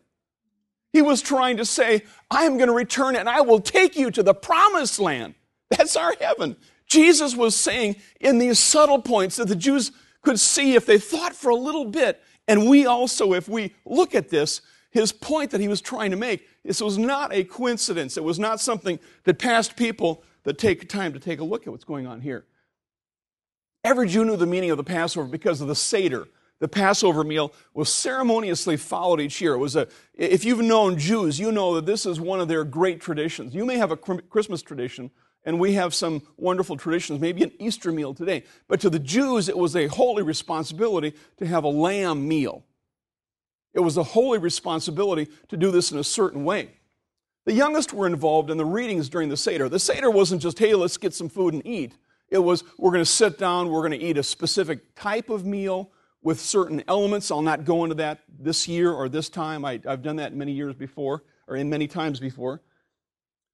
He 0.94 1.02
was 1.02 1.22
trying 1.22 1.58
to 1.58 1.66
say, 1.66 2.04
I 2.30 2.44
am 2.44 2.58
going 2.58 2.70
to 2.70 2.76
return 2.76 3.16
and 3.16 3.28
I 3.28 3.42
will 3.42 3.60
take 3.60 3.96
you 3.98 4.12
to 4.12 4.24
the 4.24 4.34
promised 4.34 5.00
land. 5.00 5.34
That's 5.72 5.96
our 5.96 6.16
heaven. 6.22 6.56
Jesus 6.88 7.36
was 7.36 7.56
saying 7.56 7.96
in 8.20 8.38
these 8.38 8.60
subtle 8.60 9.02
points 9.02 9.38
that 9.38 9.48
the 9.48 9.56
Jews 9.56 9.92
could 10.22 10.40
see 10.40 10.76
if 10.76 10.86
they 10.86 11.00
thought 11.00 11.36
for 11.36 11.50
a 11.50 11.56
little 11.56 11.86
bit, 11.86 12.22
and 12.48 12.70
we 12.70 12.86
also, 12.86 13.34
if 13.34 13.50
we 13.50 13.74
look 13.86 14.16
at 14.16 14.30
this, 14.30 14.62
his 14.92 15.12
point 15.12 15.52
that 15.52 15.60
he 15.60 15.68
was 15.68 15.82
trying 15.82 16.12
to 16.12 16.18
make. 16.18 16.48
This 16.64 16.80
was 16.80 16.98
not 16.98 17.34
a 17.34 17.44
coincidence. 17.44 18.16
It 18.16 18.24
was 18.24 18.38
not 18.38 18.62
something 18.62 19.00
that 19.24 19.40
past 19.40 19.76
people 19.76 20.24
that 20.44 20.58
take 20.60 20.88
time 20.88 21.14
to 21.14 21.20
take 21.20 21.40
a 21.40 21.44
look 21.44 21.66
at 21.66 21.72
what's 21.72 21.84
going 21.84 22.06
on 22.06 22.22
here. 22.22 22.46
Every 23.84 24.08
Jew 24.08 24.24
knew 24.24 24.38
the 24.38 24.46
meaning 24.46 24.70
of 24.70 24.78
the 24.78 24.84
Passover 24.84 25.28
because 25.28 25.62
of 25.62 25.68
the 25.68 25.76
Seder. 25.76 26.28
The 26.63 26.70
Passover 26.70 27.25
meal 27.25 27.51
was 27.74 27.91
ceremoniously 27.91 28.77
followed 28.77 29.20
each 29.20 29.41
year. 29.41 29.51
It 29.51 29.58
was 29.58 29.75
a, 29.75 29.86
if 30.13 30.46
you've 30.46 30.62
known 30.62 30.98
Jews, 30.98 31.38
you 31.38 31.51
know 31.51 31.75
that 31.75 31.86
this 31.86 32.05
is 32.05 32.22
one 32.22 32.39
of 32.39 32.48
their 32.48 32.63
great 32.63 33.01
traditions. 33.01 33.53
You 33.53 33.65
may 33.65 33.77
have 33.79 33.91
a 33.91 33.98
Christmas 33.98 34.62
tradition, 34.62 35.12
and 35.43 35.60
we 35.60 35.74
have 35.74 35.93
some 35.93 36.22
wonderful 36.38 36.77
traditions, 36.77 37.20
maybe 37.20 37.43
an 37.43 37.51
Easter 37.60 37.91
meal 37.91 38.13
today. 38.13 38.46
But 38.70 38.79
to 38.79 38.89
the 38.89 38.98
Jews, 38.98 39.50
it 39.50 39.58
was 39.58 39.75
a 39.75 39.88
holy 39.88 40.24
responsibility 40.24 41.15
to 41.36 41.46
have 41.46 41.65
a 41.65 41.67
lamb 41.67 42.29
meal. 42.29 42.63
It 43.74 43.82
was 43.82 43.98
a 43.98 44.03
holy 44.03 44.38
responsibility 44.38 45.27
to 45.50 45.58
do 45.58 45.70
this 45.70 45.91
in 45.91 46.00
a 46.00 46.03
certain 46.03 46.46
way. 46.46 46.70
The 47.43 47.51
youngest 47.51 47.91
were 47.91 48.08
involved 48.08 48.50
in 48.50 48.55
the 48.55 48.63
readings 48.63 49.10
during 49.10 49.27
the 49.27 49.36
Seder. 49.36 49.67
The 49.67 49.79
Seder 49.79 50.10
wasn't 50.10 50.41
just, 50.41 50.60
hey, 50.60 50.74
let's 50.75 50.96
get 50.96 51.13
some 51.13 51.27
food 51.27 51.55
and 51.55 51.67
eat. 51.67 51.91
It 52.29 52.39
was, 52.39 52.63
we're 52.77 52.91
going 52.91 53.03
to 53.03 53.05
sit 53.05 53.38
down, 53.38 53.67
we're 53.67 53.86
going 53.86 54.00
to 54.00 54.05
eat 54.05 54.17
a 54.17 54.24
specific 54.24 54.96
type 54.96 55.29
of 55.29 55.46
meal 55.46 55.91
with 56.24 56.39
certain 56.39 56.84
elements. 56.88 57.30
I'll 57.30 57.42
not 57.42 57.65
go 57.65 57.84
into 57.84 57.96
that 57.96 58.20
this 58.39 58.68
year 58.68 58.92
or 58.92 59.10
this 59.10 59.30
time. 59.30 59.63
I, 59.65 59.80
have 59.84 60.01
done 60.01 60.15
that 60.15 60.34
many 60.34 60.53
years 60.53 60.74
before, 60.74 61.24
or 61.48 61.56
in 61.56 61.70
many 61.70 61.88
times 61.88 62.20
before. 62.20 62.62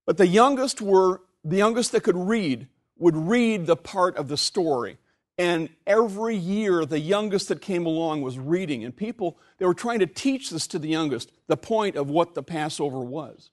But 0.06 0.18
the 0.18 0.28
youngest 0.28 0.82
were, 0.82 1.22
the 1.44 1.58
youngest 1.58 1.92
that 1.92 2.04
could 2.04 2.16
read 2.16 2.68
would 2.98 3.16
read 3.16 3.66
the 3.66 3.76
part 3.76 4.16
of 4.18 4.28
the 4.28 4.38
story. 4.38 4.98
And 5.38 5.70
every 5.88 6.36
year, 6.36 6.86
the 6.86 7.00
youngest 7.00 7.48
that 7.48 7.62
came 7.62 7.86
along 7.86 8.22
was 8.22 8.38
reading. 8.38 8.84
And 8.84 8.96
people, 8.96 9.38
they 9.58 9.66
were 9.66 9.74
trying 9.74 10.00
to 10.00 10.06
teach 10.06 10.50
this 10.50 10.68
to 10.68 10.80
the 10.80 10.90
youngest, 10.90 11.32
the 11.48 11.58
point 11.58 11.96
of 11.96 12.10
what 12.10 12.36
the 12.36 12.44
Passover 12.44 13.00
was. 13.00 13.50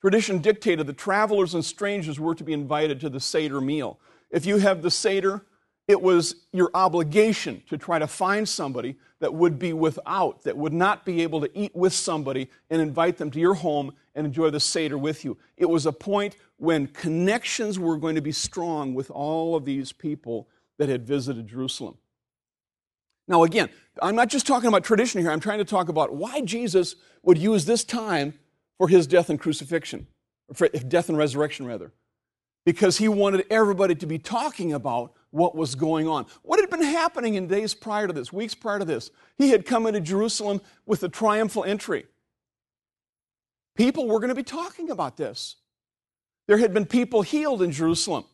Tradition 0.00 0.38
dictated 0.38 0.86
that 0.86 0.96
travelers 0.96 1.52
and 1.52 1.62
strangers 1.62 2.18
were 2.18 2.34
to 2.34 2.42
be 2.42 2.54
invited 2.54 3.00
to 3.00 3.10
the 3.10 3.20
Seder 3.20 3.60
meal. 3.60 4.00
If 4.30 4.46
you 4.46 4.56
have 4.56 4.80
the 4.80 4.90
Seder, 4.90 5.44
it 5.90 6.00
was 6.00 6.36
your 6.52 6.70
obligation 6.74 7.62
to 7.68 7.76
try 7.76 7.98
to 7.98 8.06
find 8.06 8.48
somebody 8.48 8.96
that 9.20 9.34
would 9.34 9.58
be 9.58 9.72
without, 9.72 10.42
that 10.44 10.56
would 10.56 10.72
not 10.72 11.04
be 11.04 11.22
able 11.22 11.40
to 11.40 11.58
eat 11.58 11.74
with 11.74 11.92
somebody 11.92 12.48
and 12.70 12.80
invite 12.80 13.18
them 13.18 13.30
to 13.32 13.40
your 13.40 13.54
home 13.54 13.92
and 14.14 14.26
enjoy 14.26 14.50
the 14.50 14.60
Seder 14.60 14.96
with 14.96 15.24
you. 15.24 15.36
It 15.56 15.66
was 15.66 15.86
a 15.86 15.92
point 15.92 16.36
when 16.56 16.86
connections 16.86 17.78
were 17.78 17.98
going 17.98 18.14
to 18.14 18.20
be 18.22 18.32
strong 18.32 18.94
with 18.94 19.10
all 19.10 19.56
of 19.56 19.64
these 19.64 19.92
people 19.92 20.48
that 20.78 20.88
had 20.88 21.06
visited 21.06 21.48
Jerusalem. 21.48 21.96
Now, 23.28 23.44
again, 23.44 23.68
I'm 24.02 24.16
not 24.16 24.28
just 24.28 24.46
talking 24.46 24.68
about 24.68 24.84
tradition 24.84 25.20
here, 25.20 25.30
I'm 25.30 25.40
trying 25.40 25.58
to 25.58 25.64
talk 25.64 25.88
about 25.88 26.14
why 26.14 26.40
Jesus 26.40 26.96
would 27.22 27.38
use 27.38 27.64
this 27.64 27.84
time 27.84 28.34
for 28.78 28.88
his 28.88 29.06
death 29.06 29.28
and 29.28 29.38
crucifixion, 29.38 30.06
or 30.48 30.54
for 30.54 30.68
death 30.68 31.08
and 31.08 31.18
resurrection, 31.18 31.66
rather. 31.66 31.92
Because 32.64 32.98
he 32.98 33.08
wanted 33.08 33.46
everybody 33.50 33.94
to 33.94 34.06
be 34.06 34.18
talking 34.18 34.72
about 34.72 35.12
what 35.30 35.54
was 35.54 35.74
going 35.74 36.08
on. 36.08 36.26
What 36.42 36.60
had 36.60 36.70
been 36.70 36.82
happening 36.82 37.34
in 37.34 37.46
days 37.46 37.74
prior 37.74 38.06
to 38.06 38.12
this, 38.12 38.32
weeks 38.32 38.54
prior 38.54 38.78
to 38.78 38.84
this? 38.84 39.10
He 39.38 39.50
had 39.50 39.64
come 39.64 39.86
into 39.86 40.00
Jerusalem 40.00 40.60
with 40.86 41.02
a 41.02 41.08
triumphal 41.08 41.64
entry. 41.64 42.06
People 43.76 44.08
were 44.08 44.18
going 44.18 44.30
to 44.30 44.34
be 44.34 44.42
talking 44.42 44.90
about 44.90 45.16
this. 45.16 45.56
There 46.48 46.58
had 46.58 46.74
been 46.74 46.86
people 46.86 47.22
healed 47.22 47.62
in 47.62 47.70
Jerusalem. 47.70 48.24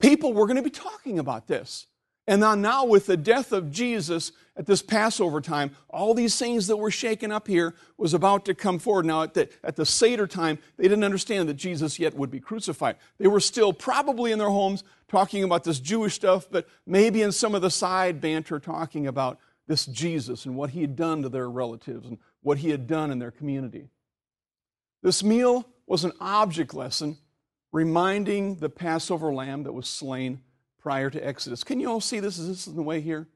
People 0.00 0.32
were 0.32 0.46
going 0.46 0.56
to 0.56 0.62
be 0.62 0.70
talking 0.70 1.18
about 1.18 1.48
this. 1.48 1.86
And 2.28 2.42
now, 2.42 2.54
now, 2.54 2.84
with 2.84 3.06
the 3.06 3.16
death 3.16 3.52
of 3.52 3.72
Jesus 3.72 4.32
at 4.54 4.66
this 4.66 4.82
Passover 4.82 5.40
time, 5.40 5.74
all 5.88 6.12
these 6.12 6.38
things 6.38 6.66
that 6.66 6.76
were 6.76 6.90
shaken 6.90 7.32
up 7.32 7.48
here 7.48 7.74
was 7.96 8.12
about 8.12 8.44
to 8.44 8.54
come 8.54 8.78
forward. 8.78 9.06
Now, 9.06 9.22
at 9.22 9.32
the, 9.32 9.48
at 9.64 9.76
the 9.76 9.86
Seder 9.86 10.26
time, 10.26 10.58
they 10.76 10.84
didn't 10.84 11.04
understand 11.04 11.48
that 11.48 11.54
Jesus 11.54 11.98
yet 11.98 12.14
would 12.14 12.30
be 12.30 12.38
crucified. 12.38 12.96
They 13.18 13.28
were 13.28 13.40
still 13.40 13.72
probably 13.72 14.30
in 14.30 14.38
their 14.38 14.50
homes 14.50 14.84
talking 15.08 15.42
about 15.42 15.64
this 15.64 15.80
Jewish 15.80 16.14
stuff, 16.14 16.48
but 16.50 16.68
maybe 16.86 17.22
in 17.22 17.32
some 17.32 17.54
of 17.54 17.62
the 17.62 17.70
side 17.70 18.20
banter 18.20 18.58
talking 18.58 19.06
about 19.06 19.38
this 19.66 19.86
Jesus 19.86 20.46
and 20.46 20.56
what 20.56 20.70
he 20.70 20.80
had 20.80 20.96
done 20.96 21.22
to 21.22 21.28
their 21.28 21.48
relatives 21.48 22.06
and 22.06 22.18
what 22.42 22.58
he 22.58 22.70
had 22.70 22.86
done 22.86 23.10
in 23.10 23.18
their 23.18 23.30
community. 23.30 23.88
This 25.02 25.22
meal 25.22 25.66
was 25.86 26.04
an 26.04 26.12
object 26.20 26.74
lesson 26.74 27.18
reminding 27.72 28.56
the 28.56 28.70
Passover 28.70 29.32
lamb 29.32 29.64
that 29.64 29.72
was 29.72 29.86
slain 29.86 30.40
prior 30.78 31.10
to 31.10 31.26
Exodus. 31.26 31.64
Can 31.64 31.80
you 31.80 31.90
all 31.90 32.00
see 32.00 32.20
this? 32.20 32.38
Is 32.38 32.48
this 32.48 32.66
in 32.66 32.76
the 32.76 32.82
way 32.82 33.00
here? 33.00 33.28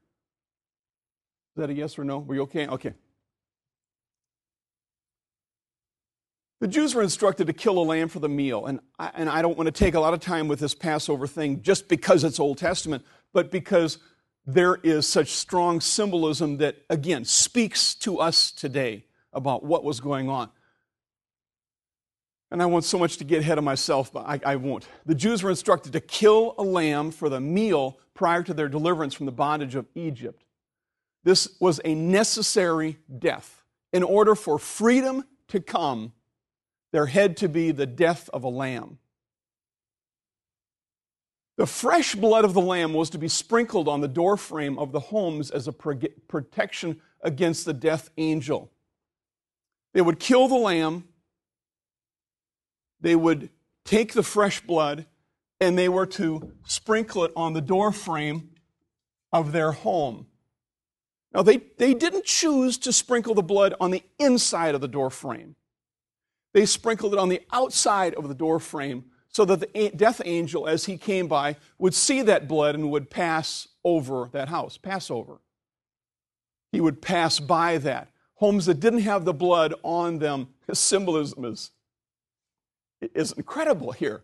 Is 1.54 1.60
that 1.60 1.70
a 1.70 1.74
yes 1.74 1.98
or 1.98 2.04
no? 2.04 2.18
Were 2.18 2.34
you 2.34 2.42
okay? 2.42 2.66
Okay. 2.66 2.94
The 6.62 6.69
Jews 6.69 6.95
were 6.95 7.02
instructed 7.02 7.49
to 7.49 7.52
kill 7.52 7.76
a 7.76 7.83
lamb 7.83 8.07
for 8.07 8.21
the 8.21 8.28
meal. 8.28 8.66
And 8.66 8.78
I, 8.97 9.11
and 9.14 9.28
I 9.28 9.42
don't 9.42 9.59
want 9.59 9.66
to 9.66 9.73
take 9.73 9.95
a 9.95 10.00
lot 10.00 10.14
of 10.14 10.21
time 10.21 10.47
with 10.47 10.61
this 10.61 10.76
Passover 10.76 11.26
thing 11.26 11.61
just 11.61 11.88
because 11.88 12.23
it's 12.23 12.38
Old 12.38 12.59
Testament, 12.59 13.04
but 13.33 13.50
because 13.50 13.99
there 14.47 14.76
is 14.85 15.04
such 15.04 15.31
strong 15.31 15.81
symbolism 15.81 16.59
that, 16.59 16.76
again, 16.88 17.25
speaks 17.25 17.97
to 17.97 18.21
us 18.21 18.52
today 18.52 19.07
about 19.33 19.64
what 19.64 19.83
was 19.83 19.99
going 19.99 20.28
on. 20.28 20.50
And 22.52 22.62
I 22.62 22.66
want 22.66 22.85
so 22.85 22.97
much 22.97 23.16
to 23.16 23.25
get 23.25 23.40
ahead 23.40 23.59
of 23.59 23.64
myself, 23.64 24.12
but 24.12 24.25
I, 24.25 24.38
I, 24.47 24.54
won't. 24.54 24.87
The 25.04 25.16
Jews 25.16 25.42
were 25.42 25.50
instructed 25.50 25.95
to 25.95 26.00
kill 26.00 26.54
a 26.59 26.62
lamb 26.62 27.11
for 27.11 27.28
the 27.28 27.40
meal 27.40 27.99
prior 28.14 28.45
to 28.45 28.54
their 28.54 28.69
deliverance 28.69 29.14
from 29.14 29.26
the 29.26 29.33
bondage 29.33 29.75
of 29.75 29.87
Egypt. 29.97 30.45
This 31.25 31.57
was 31.59 31.81
a 31.85 31.97
necessary 31.97 32.99
death. 33.19 33.64
In 33.92 34.04
order 34.04 34.37
for 34.37 34.61
freedom 34.61 35.25
to 35.49 35.59
come, 35.59 36.12
there 36.92 37.06
had 37.06 37.37
to 37.38 37.49
be 37.49 37.72
the 37.72 37.87
death 37.87 38.30
of 38.32 38.44
a 38.44 38.49
lamb. 38.49 38.99
The 41.56 41.66
fresh 41.66 42.14
blood 42.14 42.44
of 42.44 42.54
the 42.54 42.61
lamb 42.61 42.94
was 42.94 43.11
to 43.11 43.18
be 43.18 43.28
sprinkled 43.28 43.88
on 43.88 44.00
the 44.00 44.08
doorframe 44.08 44.78
of 44.78 44.92
the 44.92 45.00
homes 45.00 45.50
as 45.50 45.68
a 45.68 45.72
protection 45.72 47.00
against 47.20 47.64
the 47.64 47.75
death 47.75 48.11
angel. 48.16 48.70
They 49.92 50.00
would 50.00 50.18
kill 50.18 50.49
the 50.49 50.54
lamb 50.54 51.04
they 53.02 53.16
would 53.16 53.50
take 53.84 54.14
the 54.14 54.22
fresh 54.22 54.61
blood 54.61 55.06
and 55.61 55.76
they 55.76 55.88
were 55.88 56.06
to 56.06 56.52
sprinkle 56.64 57.25
it 57.25 57.32
on 57.37 57.52
the 57.52 57.61
door 57.61 57.92
frame 57.92 58.50
of 59.32 59.52
their 59.52 59.72
home. 59.72 60.26
Now, 61.34 61.42
they, 61.42 61.58
they 61.78 61.94
didn't 61.94 62.25
choose 62.25 62.78
to 62.78 62.92
sprinkle 62.92 63.34
the 63.34 63.42
blood 63.42 63.75
on 63.80 63.90
the 63.90 64.02
inside 64.18 64.75
of 64.75 64.80
the 64.80 64.88
door 64.88 65.11
frame. 65.11 65.56
They 66.52 66.66
sprinkled 66.66 67.14
it 67.14 67.18
on 67.18 67.28
the 67.28 67.42
outside 67.52 68.14
of 68.14 68.28
the 68.28 68.35
door 68.35 68.61
frame 68.61 69.04
so 69.28 69.44
that 69.47 69.61
the 69.61 69.90
death 69.97 70.21
angel, 70.25 70.68
as 70.68 70.85
he 70.85 70.99
came 70.99 71.26
by, 71.26 71.56
would 71.78 71.94
see 71.94 72.23
that 72.23 72.47
blood 72.47 72.75
and 72.75 72.90
would 72.90 73.09
pass 73.09 73.68
over 73.82 74.28
that 74.32 74.49
house, 74.49 74.76
pass 74.76 75.11
over. 75.11 75.40
He 76.71 76.80
would 76.80 77.00
pass 77.00 77.40
by 77.40 77.78
that. 77.78 78.09
Homes 78.35 78.66
that 78.66 78.80
didn't 78.80 79.00
have 79.00 79.25
the 79.25 79.32
blood 79.32 79.75
on 79.82 80.18
them, 80.18 80.49
The 80.66 80.75
symbolism 80.75 81.44
is 81.44 81.71
is 83.14 83.32
incredible 83.32 83.92
here. 83.92 84.23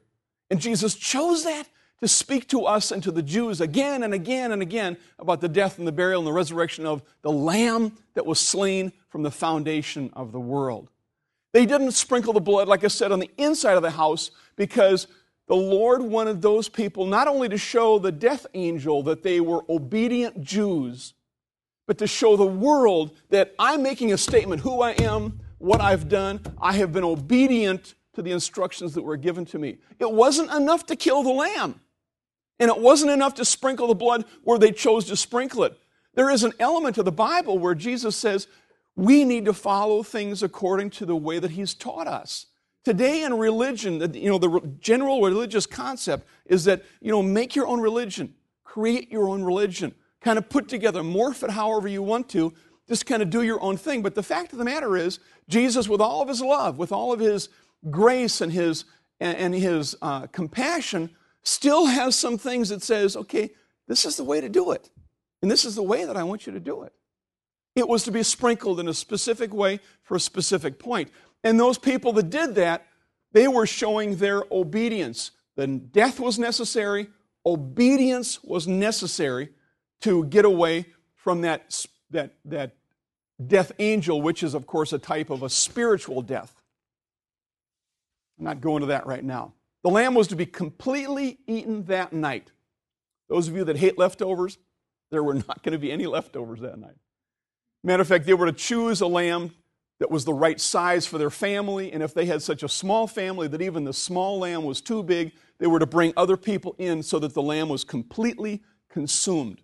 And 0.50 0.60
Jesus 0.60 0.94
chose 0.94 1.44
that 1.44 1.68
to 2.00 2.08
speak 2.08 2.48
to 2.48 2.64
us 2.64 2.92
and 2.92 3.02
to 3.02 3.10
the 3.10 3.22
Jews 3.22 3.60
again 3.60 4.02
and 4.02 4.14
again 4.14 4.52
and 4.52 4.62
again 4.62 4.96
about 5.18 5.40
the 5.40 5.48
death 5.48 5.78
and 5.78 5.86
the 5.86 5.92
burial 5.92 6.20
and 6.20 6.26
the 6.26 6.32
resurrection 6.32 6.86
of 6.86 7.02
the 7.22 7.32
Lamb 7.32 7.96
that 8.14 8.24
was 8.24 8.38
slain 8.38 8.92
from 9.08 9.22
the 9.22 9.30
foundation 9.30 10.10
of 10.14 10.32
the 10.32 10.40
world. 10.40 10.88
They 11.58 11.66
didn't 11.66 11.90
sprinkle 11.90 12.32
the 12.32 12.40
blood, 12.40 12.68
like 12.68 12.84
I 12.84 12.86
said, 12.86 13.10
on 13.10 13.18
the 13.18 13.32
inside 13.36 13.76
of 13.76 13.82
the 13.82 13.90
house 13.90 14.30
because 14.54 15.08
the 15.48 15.56
Lord 15.56 16.02
wanted 16.02 16.40
those 16.40 16.68
people 16.68 17.04
not 17.04 17.26
only 17.26 17.48
to 17.48 17.58
show 17.58 17.98
the 17.98 18.12
death 18.12 18.46
angel 18.54 19.02
that 19.02 19.24
they 19.24 19.40
were 19.40 19.64
obedient 19.68 20.40
Jews, 20.40 21.14
but 21.88 21.98
to 21.98 22.06
show 22.06 22.36
the 22.36 22.46
world 22.46 23.16
that 23.30 23.56
I'm 23.58 23.82
making 23.82 24.12
a 24.12 24.18
statement 24.18 24.62
who 24.62 24.82
I 24.82 24.92
am, 25.02 25.40
what 25.58 25.80
I've 25.80 26.08
done. 26.08 26.42
I 26.62 26.74
have 26.74 26.92
been 26.92 27.02
obedient 27.02 27.96
to 28.12 28.22
the 28.22 28.30
instructions 28.30 28.94
that 28.94 29.02
were 29.02 29.16
given 29.16 29.44
to 29.46 29.58
me. 29.58 29.78
It 29.98 30.12
wasn't 30.12 30.52
enough 30.52 30.86
to 30.86 30.94
kill 30.94 31.24
the 31.24 31.32
lamb, 31.32 31.80
and 32.60 32.70
it 32.70 32.78
wasn't 32.78 33.10
enough 33.10 33.34
to 33.34 33.44
sprinkle 33.44 33.88
the 33.88 33.96
blood 33.96 34.26
where 34.44 34.60
they 34.60 34.70
chose 34.70 35.06
to 35.06 35.16
sprinkle 35.16 35.64
it. 35.64 35.76
There 36.14 36.30
is 36.30 36.44
an 36.44 36.52
element 36.60 36.98
of 36.98 37.04
the 37.04 37.10
Bible 37.10 37.58
where 37.58 37.74
Jesus 37.74 38.14
says 38.14 38.46
we 38.98 39.22
need 39.22 39.44
to 39.44 39.52
follow 39.52 40.02
things 40.02 40.42
according 40.42 40.90
to 40.90 41.06
the 41.06 41.14
way 41.14 41.38
that 41.38 41.52
He's 41.52 41.72
taught 41.72 42.08
us. 42.08 42.46
Today 42.84 43.22
in 43.22 43.32
religion, 43.34 44.12
you 44.12 44.28
know, 44.28 44.38
the 44.38 44.60
general 44.80 45.22
religious 45.22 45.66
concept 45.66 46.26
is 46.46 46.64
that, 46.64 46.84
you 47.00 47.12
know, 47.12 47.22
make 47.22 47.54
your 47.54 47.68
own 47.68 47.80
religion, 47.80 48.34
create 48.64 49.08
your 49.08 49.28
own 49.28 49.44
religion, 49.44 49.94
kind 50.20 50.36
of 50.36 50.48
put 50.48 50.68
together, 50.68 51.02
morph 51.02 51.44
it 51.44 51.50
however 51.50 51.86
you 51.86 52.02
want 52.02 52.28
to, 52.30 52.52
just 52.88 53.06
kind 53.06 53.22
of 53.22 53.30
do 53.30 53.42
your 53.42 53.62
own 53.62 53.76
thing. 53.76 54.02
But 54.02 54.16
the 54.16 54.22
fact 54.22 54.52
of 54.52 54.58
the 54.58 54.64
matter 54.64 54.96
is, 54.96 55.20
Jesus, 55.48 55.88
with 55.88 56.00
all 56.00 56.20
of 56.20 56.28
his 56.28 56.42
love, 56.42 56.76
with 56.76 56.90
all 56.90 57.12
of 57.12 57.20
his 57.20 57.50
grace 57.90 58.40
and 58.40 58.52
his, 58.52 58.84
and 59.20 59.54
his 59.54 59.94
uh, 60.02 60.26
compassion 60.26 61.10
still 61.44 61.86
has 61.86 62.16
some 62.16 62.36
things 62.36 62.70
that 62.70 62.82
says, 62.82 63.16
okay, 63.16 63.50
this 63.86 64.04
is 64.04 64.16
the 64.16 64.24
way 64.24 64.40
to 64.40 64.48
do 64.48 64.72
it. 64.72 64.90
And 65.40 65.48
this 65.48 65.64
is 65.64 65.76
the 65.76 65.84
way 65.84 66.04
that 66.04 66.16
I 66.16 66.24
want 66.24 66.48
you 66.48 66.52
to 66.52 66.60
do 66.60 66.82
it. 66.82 66.92
It 67.78 67.86
was 67.86 68.02
to 68.04 68.10
be 68.10 68.24
sprinkled 68.24 68.80
in 68.80 68.88
a 68.88 68.92
specific 68.92 69.54
way 69.54 69.78
for 70.02 70.16
a 70.16 70.20
specific 70.20 70.80
point. 70.80 71.12
And 71.44 71.60
those 71.60 71.78
people 71.78 72.12
that 72.14 72.28
did 72.28 72.56
that, 72.56 72.84
they 73.30 73.46
were 73.46 73.66
showing 73.66 74.16
their 74.16 74.42
obedience. 74.50 75.30
Then 75.54 75.86
death 75.92 76.18
was 76.18 76.40
necessary, 76.40 77.06
obedience 77.46 78.42
was 78.42 78.66
necessary 78.66 79.50
to 80.00 80.24
get 80.24 80.44
away 80.44 80.86
from 81.14 81.42
that, 81.42 81.86
that, 82.10 82.34
that 82.46 82.74
death 83.46 83.70
angel, 83.78 84.20
which 84.22 84.42
is, 84.42 84.54
of 84.54 84.66
course, 84.66 84.92
a 84.92 84.98
type 84.98 85.30
of 85.30 85.44
a 85.44 85.48
spiritual 85.48 86.20
death. 86.20 86.60
I'm 88.40 88.44
not 88.44 88.60
going 88.60 88.80
to 88.80 88.86
that 88.86 89.06
right 89.06 89.22
now. 89.22 89.52
The 89.84 89.90
lamb 89.90 90.14
was 90.14 90.26
to 90.28 90.36
be 90.36 90.46
completely 90.46 91.38
eaten 91.46 91.84
that 91.84 92.12
night. 92.12 92.50
Those 93.28 93.46
of 93.46 93.54
you 93.54 93.62
that 93.62 93.76
hate 93.76 93.98
leftovers, 93.98 94.58
there 95.12 95.22
were 95.22 95.34
not 95.48 95.62
going 95.62 95.74
to 95.74 95.78
be 95.78 95.92
any 95.92 96.06
leftovers 96.06 96.58
that 96.62 96.76
night. 96.80 96.96
Matter 97.84 98.02
of 98.02 98.08
fact, 98.08 98.26
they 98.26 98.34
were 98.34 98.46
to 98.46 98.52
choose 98.52 99.00
a 99.00 99.06
lamb 99.06 99.52
that 99.98 100.10
was 100.10 100.24
the 100.24 100.32
right 100.32 100.60
size 100.60 101.06
for 101.06 101.18
their 101.18 101.30
family, 101.30 101.92
and 101.92 102.02
if 102.02 102.14
they 102.14 102.26
had 102.26 102.42
such 102.42 102.62
a 102.62 102.68
small 102.68 103.06
family 103.06 103.48
that 103.48 103.62
even 103.62 103.84
the 103.84 103.92
small 103.92 104.38
lamb 104.38 104.64
was 104.64 104.80
too 104.80 105.02
big, 105.02 105.32
they 105.58 105.66
were 105.66 105.78
to 105.78 105.86
bring 105.86 106.12
other 106.16 106.36
people 106.36 106.74
in 106.78 107.02
so 107.02 107.18
that 107.18 107.34
the 107.34 107.42
lamb 107.42 107.68
was 107.68 107.84
completely 107.84 108.62
consumed. 108.88 109.60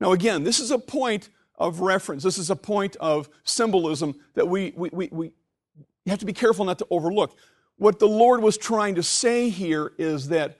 Now, 0.00 0.12
again, 0.12 0.42
this 0.44 0.58
is 0.58 0.70
a 0.70 0.78
point 0.78 1.28
of 1.56 1.80
reference. 1.80 2.22
This 2.22 2.38
is 2.38 2.50
a 2.50 2.56
point 2.56 2.96
of 2.96 3.28
symbolism 3.44 4.14
that 4.34 4.48
we, 4.48 4.72
we, 4.76 4.90
we, 4.92 5.08
we 5.10 5.32
have 6.06 6.20
to 6.20 6.26
be 6.26 6.32
careful 6.32 6.64
not 6.64 6.78
to 6.78 6.86
overlook. 6.90 7.36
What 7.76 7.98
the 7.98 8.08
Lord 8.08 8.42
was 8.42 8.56
trying 8.56 8.94
to 8.94 9.02
say 9.02 9.50
here 9.50 9.92
is 9.98 10.28
that 10.28 10.56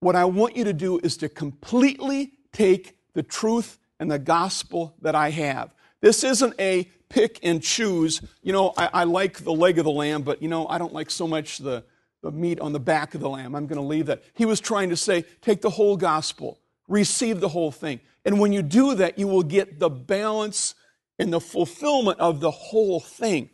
what 0.00 0.16
I 0.16 0.24
want 0.24 0.56
you 0.56 0.64
to 0.64 0.72
do 0.72 0.98
is 1.02 1.16
to 1.18 1.28
completely 1.28 2.32
take 2.52 2.96
the 3.14 3.22
truth 3.22 3.78
and 4.00 4.10
the 4.10 4.18
gospel 4.18 4.94
that 5.02 5.14
I 5.14 5.30
have. 5.30 5.74
This 6.00 6.24
isn't 6.24 6.54
a 6.60 6.88
pick 7.08 7.40
and 7.42 7.62
choose. 7.62 8.20
You 8.42 8.52
know, 8.52 8.72
I, 8.76 8.90
I, 8.92 9.04
like 9.04 9.44
the 9.44 9.52
leg 9.52 9.78
of 9.78 9.84
the 9.84 9.90
lamb, 9.90 10.22
but 10.22 10.42
you 10.42 10.48
know, 10.48 10.66
I 10.68 10.78
don't 10.78 10.92
like 10.92 11.10
so 11.10 11.26
much 11.26 11.58
the, 11.58 11.84
the 12.22 12.30
meat 12.30 12.60
on 12.60 12.72
the 12.72 12.80
back 12.80 13.14
of 13.14 13.20
the 13.20 13.28
lamb. 13.28 13.54
I'm 13.54 13.66
going 13.66 13.80
to 13.80 13.86
leave 13.86 14.06
that. 14.06 14.22
He 14.34 14.44
was 14.44 14.60
trying 14.60 14.90
to 14.90 14.96
say, 14.96 15.24
take 15.40 15.60
the 15.60 15.70
whole 15.70 15.96
gospel, 15.96 16.58
receive 16.86 17.40
the 17.40 17.48
whole 17.48 17.72
thing. 17.72 18.00
And 18.24 18.38
when 18.38 18.52
you 18.52 18.62
do 18.62 18.94
that, 18.96 19.18
you 19.18 19.26
will 19.26 19.42
get 19.42 19.78
the 19.78 19.90
balance 19.90 20.74
and 21.18 21.32
the 21.32 21.40
fulfillment 21.40 22.20
of 22.20 22.40
the 22.40 22.50
whole 22.50 23.00
thing. 23.00 23.50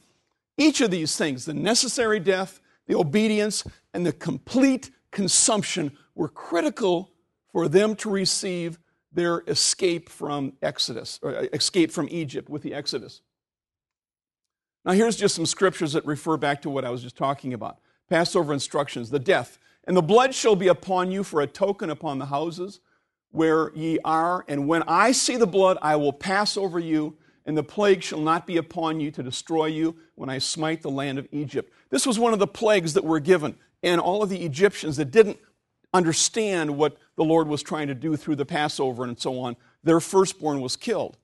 Each 0.58 0.80
of 0.80 0.90
these 0.90 1.16
things, 1.16 1.44
the 1.44 1.54
necessary 1.54 2.20
death, 2.20 2.60
the 2.86 2.96
obedience, 2.96 3.64
and 3.92 4.04
the 4.04 4.12
complete 4.12 4.90
consumption, 5.10 5.96
were 6.14 6.28
critical 6.28 7.10
for 7.52 7.68
them 7.68 7.96
to 7.96 8.10
receive 8.10 8.78
their 9.14 9.42
escape 9.46 10.08
from 10.08 10.54
Exodus, 10.60 11.20
or 11.22 11.36
uh, 11.36 11.46
escape 11.52 11.90
from 11.92 12.08
Egypt 12.10 12.48
with 12.48 12.62
the 12.62 12.74
Exodus. 12.74 13.22
Now, 14.84 14.92
here's 14.92 15.16
just 15.16 15.34
some 15.34 15.46
scriptures 15.46 15.94
that 15.94 16.04
refer 16.04 16.36
back 16.36 16.60
to 16.62 16.70
what 16.70 16.84
I 16.84 16.90
was 16.90 17.02
just 17.02 17.16
talking 17.16 17.54
about 17.54 17.78
Passover 18.10 18.52
instructions, 18.52 19.10
the 19.10 19.18
death. 19.18 19.58
And 19.86 19.96
the 19.96 20.02
blood 20.02 20.34
shall 20.34 20.56
be 20.56 20.68
upon 20.68 21.10
you 21.10 21.24
for 21.24 21.40
a 21.40 21.46
token 21.46 21.90
upon 21.90 22.18
the 22.18 22.26
houses 22.26 22.80
where 23.30 23.70
ye 23.74 23.98
are. 24.04 24.44
And 24.48 24.68
when 24.68 24.82
I 24.84 25.12
see 25.12 25.36
the 25.36 25.46
blood, 25.46 25.78
I 25.80 25.96
will 25.96 26.12
pass 26.12 26.56
over 26.56 26.78
you, 26.78 27.16
and 27.46 27.56
the 27.56 27.62
plague 27.62 28.02
shall 28.02 28.20
not 28.20 28.46
be 28.46 28.56
upon 28.56 29.00
you 29.00 29.10
to 29.12 29.22
destroy 29.22 29.66
you 29.66 29.96
when 30.14 30.28
I 30.28 30.38
smite 30.38 30.82
the 30.82 30.90
land 30.90 31.18
of 31.18 31.28
Egypt. 31.32 31.72
This 31.90 32.06
was 32.06 32.18
one 32.18 32.32
of 32.32 32.38
the 32.38 32.46
plagues 32.46 32.94
that 32.94 33.04
were 33.04 33.20
given. 33.20 33.56
And 33.82 34.00
all 34.00 34.22
of 34.22 34.30
the 34.30 34.44
Egyptians 34.44 34.96
that 34.96 35.10
didn't 35.10 35.38
understand 35.94 36.76
what 36.76 36.98
the 37.16 37.24
Lord 37.24 37.46
was 37.46 37.62
trying 37.62 37.86
to 37.86 37.94
do 37.94 38.16
through 38.16 38.36
the 38.36 38.44
Passover 38.44 39.04
and 39.04 39.18
so 39.18 39.38
on, 39.38 39.56
their 39.84 40.00
firstborn 40.00 40.60
was 40.60 40.76
killed. 40.76 41.16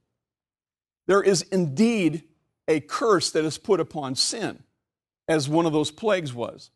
There 1.06 1.22
is 1.22 1.42
indeed 1.42 2.22
a 2.68 2.78
curse 2.78 3.32
that 3.32 3.44
is 3.44 3.58
put 3.58 3.80
upon 3.80 4.14
sin, 4.14 4.62
as 5.26 5.48
one 5.48 5.66
of 5.66 5.72
those 5.72 5.90
plagues 5.90 6.32
was. 6.32 6.70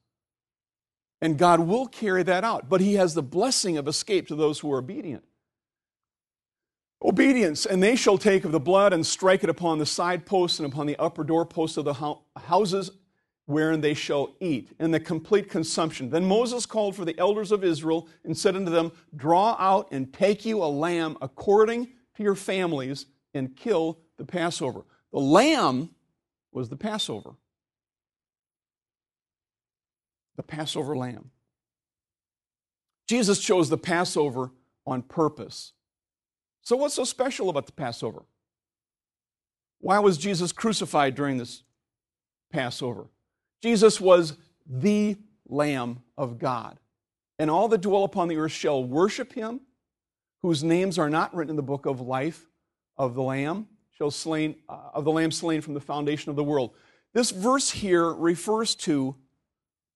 And 1.20 1.38
God 1.38 1.60
will 1.60 1.86
carry 1.86 2.24
that 2.24 2.42
out, 2.42 2.68
but 2.68 2.80
He 2.80 2.94
has 2.94 3.14
the 3.14 3.22
blessing 3.22 3.78
of 3.78 3.86
escape 3.86 4.26
to 4.28 4.34
those 4.34 4.58
who 4.58 4.72
are 4.72 4.78
obedient. 4.78 5.24
Obedience, 7.02 7.64
and 7.64 7.82
they 7.82 7.96
shall 7.96 8.18
take 8.18 8.44
of 8.44 8.50
the 8.50 8.58
blood 8.58 8.92
and 8.92 9.06
strike 9.06 9.44
it 9.44 9.50
upon 9.50 9.78
the 9.78 9.86
side 9.86 10.26
posts 10.26 10.58
and 10.58 10.70
upon 10.70 10.86
the 10.86 10.96
upper 10.96 11.22
doorposts 11.22 11.76
of 11.76 11.84
the 11.84 12.16
houses 12.36 12.90
wherein 13.46 13.80
they 13.80 13.94
shall 13.94 14.34
eat, 14.40 14.70
and 14.78 14.92
the 14.92 15.00
complete 15.00 15.50
consumption. 15.50 16.08
Then 16.10 16.24
Moses 16.24 16.64
called 16.64 16.96
for 16.96 17.04
the 17.04 17.18
elders 17.18 17.52
of 17.52 17.62
Israel 17.62 18.08
and 18.24 18.36
said 18.36 18.56
unto 18.56 18.70
them, 18.70 18.92
Draw 19.16 19.56
out 19.58 19.88
and 19.92 20.12
take 20.12 20.44
you 20.44 20.62
a 20.62 20.66
lamb 20.66 21.16
according 21.20 21.88
to 22.16 22.22
your 22.22 22.34
families, 22.34 23.06
and 23.34 23.56
kill 23.56 23.98
the 24.16 24.24
Passover. 24.24 24.84
The 25.12 25.18
lamb 25.18 25.90
was 26.52 26.68
the 26.68 26.76
Passover. 26.76 27.34
The 30.36 30.42
Passover 30.42 30.96
lamb. 30.96 31.30
Jesus 33.08 33.40
chose 33.40 33.68
the 33.68 33.76
Passover 33.76 34.52
on 34.86 35.02
purpose. 35.02 35.72
So, 36.62 36.76
what's 36.76 36.94
so 36.94 37.04
special 37.04 37.50
about 37.50 37.66
the 37.66 37.72
Passover? 37.72 38.22
Why 39.80 39.98
was 39.98 40.16
Jesus 40.16 40.52
crucified 40.52 41.14
during 41.14 41.36
this 41.36 41.62
Passover? 42.50 43.08
Jesus 43.64 43.98
was 43.98 44.36
the 44.66 45.16
Lamb 45.48 46.02
of 46.18 46.38
God. 46.38 46.78
And 47.38 47.50
all 47.50 47.66
that 47.68 47.80
dwell 47.80 48.04
upon 48.04 48.28
the 48.28 48.36
earth 48.36 48.52
shall 48.52 48.84
worship 48.84 49.32
him, 49.32 49.62
whose 50.42 50.62
names 50.62 50.98
are 50.98 51.08
not 51.08 51.34
written 51.34 51.48
in 51.48 51.56
the 51.56 51.62
book 51.62 51.86
of 51.86 51.98
life 51.98 52.50
of 52.98 53.14
the 53.14 53.22
Lamb 53.22 53.66
shall 53.96 54.10
slain, 54.10 54.56
uh, 54.68 54.90
of 54.92 55.04
the 55.04 55.10
lamb 55.10 55.30
slain 55.30 55.62
from 55.62 55.72
the 55.72 55.80
foundation 55.80 56.28
of 56.28 56.36
the 56.36 56.44
world. 56.44 56.72
This 57.14 57.30
verse 57.30 57.70
here 57.70 58.12
refers 58.12 58.74
to, 58.74 59.16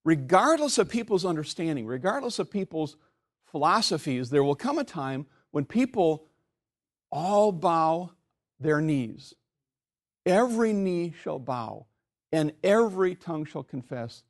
regardless 0.02 0.78
of 0.78 0.88
people's 0.88 1.26
understanding, 1.26 1.84
regardless 1.84 2.38
of 2.38 2.50
people's 2.50 2.96
philosophies, 3.44 4.30
there 4.30 4.42
will 4.42 4.54
come 4.54 4.78
a 4.78 4.84
time 4.84 5.26
when 5.50 5.66
people 5.66 6.24
all 7.12 7.52
bow 7.52 8.12
their 8.58 8.80
knees. 8.80 9.34
Every 10.24 10.72
knee 10.72 11.12
shall 11.22 11.38
bow, 11.38 11.84
and 12.32 12.52
every 12.62 13.14
tongue 13.14 13.44
shall 13.44 13.62
confess 13.62 14.22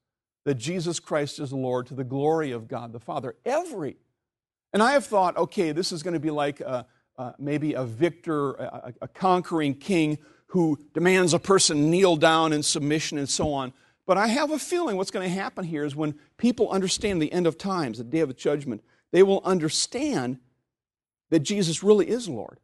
that 0.45 0.55
Jesus 0.55 1.01
Christ 1.01 1.41
is 1.41 1.53
Lord 1.53 1.87
to 1.89 1.95
the 1.95 2.05
glory 2.05 2.53
of 2.53 2.69
God 2.69 2.93
the 2.93 3.01
Father. 3.01 3.37
Every. 3.45 3.97
And 4.73 4.83
I 4.83 4.93
have 4.93 5.07
thought, 5.07 5.37
okay, 5.37 5.73
this 5.73 5.93
is 5.93 6.03
going 6.03 6.15
to 6.15 6.21
be 6.21 6.31
like 6.31 6.61
a, 6.61 6.87
uh, 7.19 7.33
maybe 7.39 7.75
a 7.75 7.85
victor, 7.85 8.53
a, 8.53 8.95
a 9.03 9.09
conquering 9.09 9.75
king 9.75 10.19
who 10.49 10.79
demands 10.95 11.35
a 11.35 11.39
person 11.39 11.91
kneel 11.91 12.17
down 12.17 12.53
in 12.53 12.63
submission 12.63 13.19
and 13.19 13.29
so 13.29 13.53
on. 13.53 13.73
But 14.07 14.17
I 14.17 14.29
have 14.29 14.51
a 14.51 14.59
feeling 14.59 14.97
what's 14.97 15.11
going 15.11 15.29
to 15.29 15.35
happen 15.35 15.65
here 15.65 15.85
is 15.85 15.95
when 15.95 16.15
people 16.39 16.71
understand 16.71 17.21
the 17.21 17.31
end 17.31 17.47
of 17.47 17.59
times, 17.59 17.99
the 17.99 18.05
day 18.05 18.21
of 18.21 18.29
the 18.29 18.35
judgment, 18.35 18.83
they 19.13 19.23
will 19.23 19.43
understand 19.45 20.39
that 21.31 21.41
Jesus 21.41 21.83
really 21.83 22.09
is 22.09 22.29
Lord. 22.29 22.59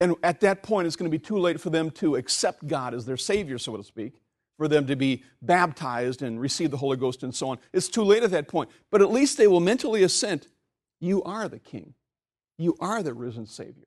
And 0.00 0.14
at 0.22 0.40
that 0.40 0.62
point, 0.62 0.86
it's 0.86 0.96
going 0.96 1.10
to 1.10 1.18
be 1.18 1.24
too 1.24 1.38
late 1.38 1.60
for 1.60 1.70
them 1.70 1.90
to 1.92 2.16
accept 2.16 2.66
God 2.66 2.94
as 2.94 3.06
their 3.06 3.16
Savior, 3.16 3.58
so 3.58 3.76
to 3.76 3.82
speak, 3.82 4.20
for 4.58 4.68
them 4.68 4.86
to 4.88 4.96
be 4.96 5.22
baptized 5.40 6.20
and 6.20 6.38
receive 6.38 6.70
the 6.70 6.76
Holy 6.76 6.98
Ghost 6.98 7.22
and 7.22 7.34
so 7.34 7.48
on. 7.48 7.58
It's 7.72 7.88
too 7.88 8.02
late 8.02 8.24
at 8.24 8.32
that 8.32 8.48
point. 8.48 8.68
But 8.90 9.00
at 9.00 9.10
least 9.10 9.38
they 9.38 9.46
will 9.46 9.60
mentally 9.60 10.02
assent, 10.02 10.48
You 11.00 11.22
are 11.22 11.48
the 11.48 11.60
King. 11.60 11.94
You 12.58 12.76
are 12.80 13.02
the 13.02 13.14
risen 13.14 13.46
Savior. 13.46 13.86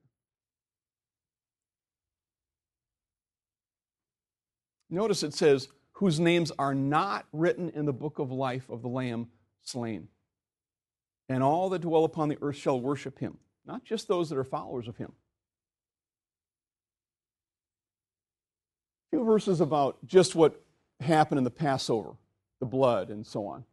Notice 4.90 5.24
it 5.24 5.34
says, 5.34 5.68
whose 6.02 6.20
names 6.20 6.52
are 6.58 6.74
not 6.74 7.28
written 7.32 7.70
in 7.70 7.86
the 7.86 7.94
book 7.94 8.18
of 8.18 8.32
life 8.32 8.70
of 8.70 8.82
the 8.82 8.88
Lamb 8.88 9.28
slain. 9.62 10.08
And 11.30 11.44
all 11.44 11.70
that 11.70 11.84
dwell 11.84 12.06
upon 12.06 12.28
the 12.28 12.40
earth 12.42 12.56
shall 12.56 12.80
worship 12.80 13.20
him, 13.20 13.38
not 13.66 13.84
just 13.84 14.08
those 14.08 14.30
that 14.30 14.38
are 14.38 14.44
followers 14.44 14.88
of 14.88 14.98
him. 14.98 15.12
Few 19.12 19.24
verses 19.24 19.62
about 19.62 19.98
just 20.06 20.34
what 20.34 20.60
happened 21.00 21.38
in 21.38 21.44
the 21.44 21.52
Passover, 21.52 22.14
the 22.60 22.66
blood, 22.66 23.10
and 23.10 23.26
so 23.26 23.46
on. 23.46 23.64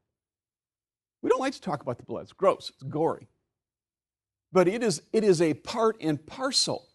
We 1.22 1.31
don't 1.31 1.40
like 1.40 1.55
to 1.55 1.61
talk 1.61 1.81
about 1.81 1.96
the 1.96 2.05
blood, 2.05 2.24
it's 2.24 2.33
gross, 2.33 2.70
it's 2.74 2.83
gory 2.83 3.29
but 4.53 4.68
it 4.68 4.83
is, 4.83 5.03
it 5.12 5.24
is 5.24 5.42
a 5.42 5.55
part 5.55 5.96
and 6.01 6.24
parcel. 6.24 6.88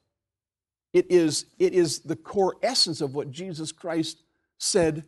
It 0.91 1.07
is, 1.09 1.45
it 1.57 1.73
is 1.73 1.99
the 1.99 2.15
core 2.15 2.55
essence 2.61 3.01
of 3.01 3.15
what 3.15 3.31
Jesus 3.31 3.71
Christ 3.71 4.23
said 4.57 5.05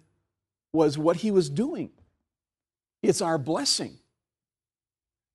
was 0.73 0.97
what 0.97 1.17
he 1.17 1.31
was 1.31 1.49
doing. 1.49 1.91
It's 3.01 3.21
our 3.21 3.37
blessing. 3.37 3.97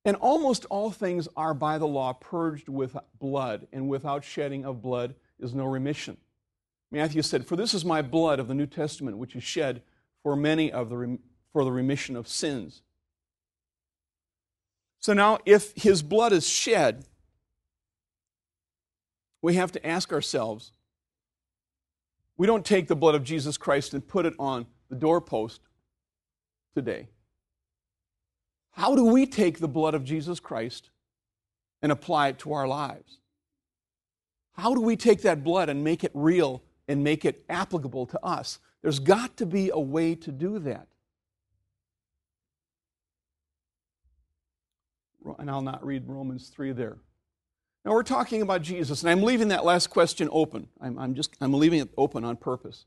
And 0.03 0.15
almost 0.17 0.65
all 0.65 0.91
things 0.91 1.27
are 1.37 1.53
by 1.53 1.77
the 1.77 1.87
law 1.87 2.13
purged 2.13 2.67
with 2.67 2.97
blood, 3.19 3.67
and 3.71 3.87
without 3.87 4.23
shedding 4.23 4.65
of 4.65 4.81
blood 4.81 5.15
is 5.39 5.53
no 5.53 5.65
remission. 5.65 6.17
Matthew 6.91 7.21
said, 7.21 7.47
For 7.47 7.55
this 7.55 7.73
is 7.73 7.85
my 7.85 8.01
blood 8.01 8.39
of 8.39 8.47
the 8.47 8.53
New 8.53 8.65
Testament, 8.65 9.17
which 9.17 9.35
is 9.35 9.43
shed 9.43 9.81
for 10.23 10.35
many 10.35 10.71
of 10.71 10.89
the, 10.89 11.17
for 11.53 11.63
the 11.63 11.71
remission 11.71 12.15
of 12.15 12.27
sins. 12.27 12.81
So 14.99 15.13
now, 15.13 15.39
if 15.45 15.73
his 15.75 16.03
blood 16.03 16.31
is 16.33 16.47
shed, 16.47 17.05
we 19.41 19.55
have 19.55 19.71
to 19.71 19.87
ask 19.87 20.13
ourselves 20.13 20.71
we 22.37 22.47
don't 22.47 22.65
take 22.65 22.87
the 22.87 22.95
blood 22.95 23.15
of 23.15 23.23
Jesus 23.23 23.57
Christ 23.57 23.93
and 23.93 24.07
put 24.07 24.25
it 24.25 24.33
on 24.39 24.65
the 24.89 24.95
doorpost 24.95 25.61
today. 26.75 27.07
How 28.71 28.95
do 28.95 29.05
we 29.05 29.25
take 29.25 29.59
the 29.59 29.67
blood 29.67 29.93
of 29.93 30.03
Jesus 30.03 30.39
Christ 30.39 30.89
and 31.81 31.91
apply 31.91 32.29
it 32.29 32.39
to 32.39 32.53
our 32.53 32.67
lives? 32.67 33.19
How 34.53 34.73
do 34.73 34.81
we 34.81 34.95
take 34.95 35.21
that 35.21 35.43
blood 35.43 35.69
and 35.69 35.83
make 35.83 36.03
it 36.03 36.11
real 36.13 36.63
and 36.91 37.03
make 37.03 37.25
it 37.25 37.45
applicable 37.49 38.05
to 38.07 38.23
us? 38.23 38.59
There's 38.81 38.99
got 38.99 39.37
to 39.37 39.45
be 39.45 39.69
a 39.69 39.79
way 39.79 40.15
to 40.15 40.31
do 40.31 40.59
that. 40.59 40.87
and 45.37 45.49
I'll 45.49 45.61
not 45.61 45.85
read 45.85 46.07
Romans 46.07 46.49
3 46.49 46.71
there. 46.71 46.97
Now 47.85 47.91
we're 47.91 48.03
talking 48.03 48.41
about 48.41 48.61
Jesus, 48.61 49.01
and 49.01 49.09
I'm 49.09 49.23
leaving 49.23 49.47
that 49.49 49.65
last 49.65 49.87
question 49.87 50.29
open. 50.31 50.67
I'm, 50.79 50.99
I'm 50.99 51.15
just 51.15 51.35
I'm 51.41 51.53
leaving 51.53 51.79
it 51.79 51.89
open 51.97 52.23
on 52.23 52.37
purpose. 52.37 52.85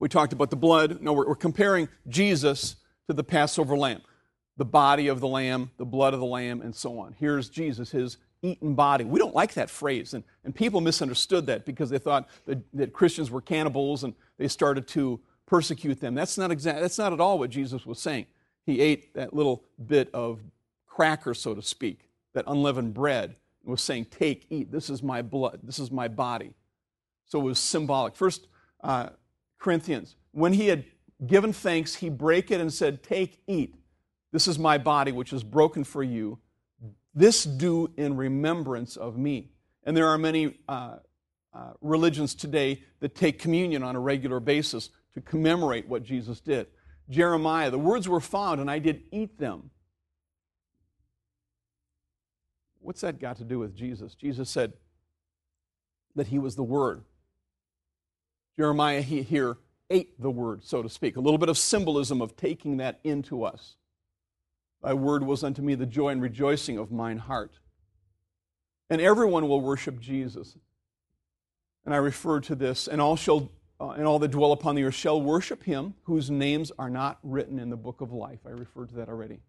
We 0.00 0.08
talked 0.08 0.32
about 0.32 0.50
the 0.50 0.56
blood. 0.56 1.00
No, 1.00 1.12
we're, 1.12 1.28
we're 1.28 1.36
comparing 1.36 1.88
Jesus 2.08 2.76
to 3.08 3.14
the 3.14 3.24
Passover 3.24 3.76
lamb, 3.76 4.02
the 4.56 4.64
body 4.64 5.08
of 5.08 5.20
the 5.20 5.28
lamb, 5.28 5.70
the 5.76 5.84
blood 5.84 6.14
of 6.14 6.20
the 6.20 6.26
lamb, 6.26 6.60
and 6.60 6.74
so 6.74 6.98
on. 6.98 7.14
Here's 7.18 7.48
Jesus, 7.48 7.90
his 7.90 8.16
eaten 8.42 8.74
body. 8.74 9.04
We 9.04 9.18
don't 9.18 9.34
like 9.34 9.54
that 9.54 9.70
phrase, 9.70 10.14
and, 10.14 10.24
and 10.44 10.54
people 10.54 10.80
misunderstood 10.80 11.46
that 11.46 11.64
because 11.64 11.90
they 11.90 11.98
thought 11.98 12.28
that, 12.46 12.58
that 12.74 12.92
Christians 12.92 13.30
were 13.30 13.40
cannibals 13.40 14.04
and 14.04 14.14
they 14.38 14.48
started 14.48 14.86
to 14.88 15.20
persecute 15.46 16.00
them. 16.00 16.14
That's 16.14 16.38
not 16.38 16.50
exact, 16.50 16.80
that's 16.80 16.98
not 16.98 17.12
at 17.12 17.20
all 17.20 17.38
what 17.38 17.50
Jesus 17.50 17.84
was 17.86 17.98
saying. 17.98 18.26
He 18.64 18.80
ate 18.80 19.14
that 19.14 19.34
little 19.34 19.64
bit 19.86 20.10
of 20.12 20.40
cracker, 20.86 21.34
so 21.34 21.54
to 21.54 21.62
speak, 21.62 22.10
that 22.34 22.44
unleavened 22.46 22.94
bread, 22.94 23.36
and 23.62 23.70
was 23.70 23.80
saying, 23.82 24.06
Take, 24.10 24.46
eat, 24.50 24.70
this 24.70 24.90
is 24.90 25.02
my 25.02 25.22
blood, 25.22 25.60
this 25.62 25.78
is 25.78 25.90
my 25.90 26.06
body. 26.06 26.52
So 27.24 27.40
it 27.40 27.44
was 27.44 27.58
symbolic. 27.58 28.14
First 28.14 28.46
uh, 28.82 29.10
Corinthians, 29.58 30.16
when 30.32 30.52
he 30.52 30.68
had 30.68 30.84
given 31.26 31.52
thanks, 31.52 31.96
he 31.96 32.08
brake 32.08 32.50
it 32.50 32.60
and 32.60 32.72
said, 32.72 33.02
Take, 33.02 33.40
eat, 33.46 33.74
this 34.32 34.46
is 34.46 34.58
my 34.58 34.78
body, 34.78 35.12
which 35.12 35.32
is 35.32 35.42
broken 35.42 35.84
for 35.84 36.02
you. 36.02 36.38
This 37.18 37.42
do 37.42 37.90
in 37.96 38.16
remembrance 38.16 38.96
of 38.96 39.18
me. 39.18 39.50
And 39.82 39.96
there 39.96 40.06
are 40.06 40.18
many 40.18 40.56
uh, 40.68 40.98
uh, 41.52 41.72
religions 41.80 42.32
today 42.32 42.84
that 43.00 43.16
take 43.16 43.40
communion 43.40 43.82
on 43.82 43.96
a 43.96 44.00
regular 44.00 44.38
basis 44.38 44.90
to 45.14 45.20
commemorate 45.20 45.88
what 45.88 46.04
Jesus 46.04 46.38
did. 46.38 46.68
Jeremiah, 47.10 47.72
the 47.72 47.78
words 47.78 48.08
were 48.08 48.20
found, 48.20 48.60
and 48.60 48.70
I 48.70 48.78
did 48.78 49.02
eat 49.10 49.36
them. 49.36 49.70
What's 52.78 53.00
that 53.00 53.18
got 53.18 53.38
to 53.38 53.44
do 53.44 53.58
with 53.58 53.74
Jesus? 53.74 54.14
Jesus 54.14 54.48
said 54.48 54.74
that 56.14 56.28
he 56.28 56.38
was 56.38 56.54
the 56.54 56.62
Word. 56.62 57.02
Jeremiah 58.56 59.00
he, 59.00 59.22
here 59.22 59.56
ate 59.90 60.22
the 60.22 60.30
Word, 60.30 60.62
so 60.62 60.84
to 60.84 60.88
speak. 60.88 61.16
A 61.16 61.20
little 61.20 61.38
bit 61.38 61.48
of 61.48 61.58
symbolism 61.58 62.22
of 62.22 62.36
taking 62.36 62.76
that 62.76 63.00
into 63.02 63.42
us. 63.42 63.74
Thy 64.82 64.94
word 64.94 65.24
was 65.24 65.42
unto 65.42 65.62
me 65.62 65.74
the 65.74 65.86
joy 65.86 66.10
and 66.10 66.22
rejoicing 66.22 66.78
of 66.78 66.92
mine 66.92 67.18
heart. 67.18 67.58
And 68.90 69.00
everyone 69.00 69.48
will 69.48 69.60
worship 69.60 70.00
Jesus. 70.00 70.56
And 71.84 71.94
I 71.94 71.98
refer 71.98 72.40
to 72.40 72.54
this, 72.54 72.86
and 72.86 73.00
all 73.00 73.16
shall 73.16 73.50
uh, 73.80 73.90
and 73.90 74.06
all 74.06 74.18
that 74.18 74.30
dwell 74.30 74.52
upon 74.52 74.74
the 74.74 74.84
earth 74.84 74.94
shall 74.94 75.20
worship 75.20 75.62
him 75.62 75.94
whose 76.04 76.30
names 76.30 76.72
are 76.78 76.90
not 76.90 77.18
written 77.22 77.58
in 77.58 77.70
the 77.70 77.76
book 77.76 78.00
of 78.00 78.12
life. 78.12 78.40
I 78.44 78.50
referred 78.50 78.88
to 78.90 78.96
that 78.96 79.08
already. 79.08 79.40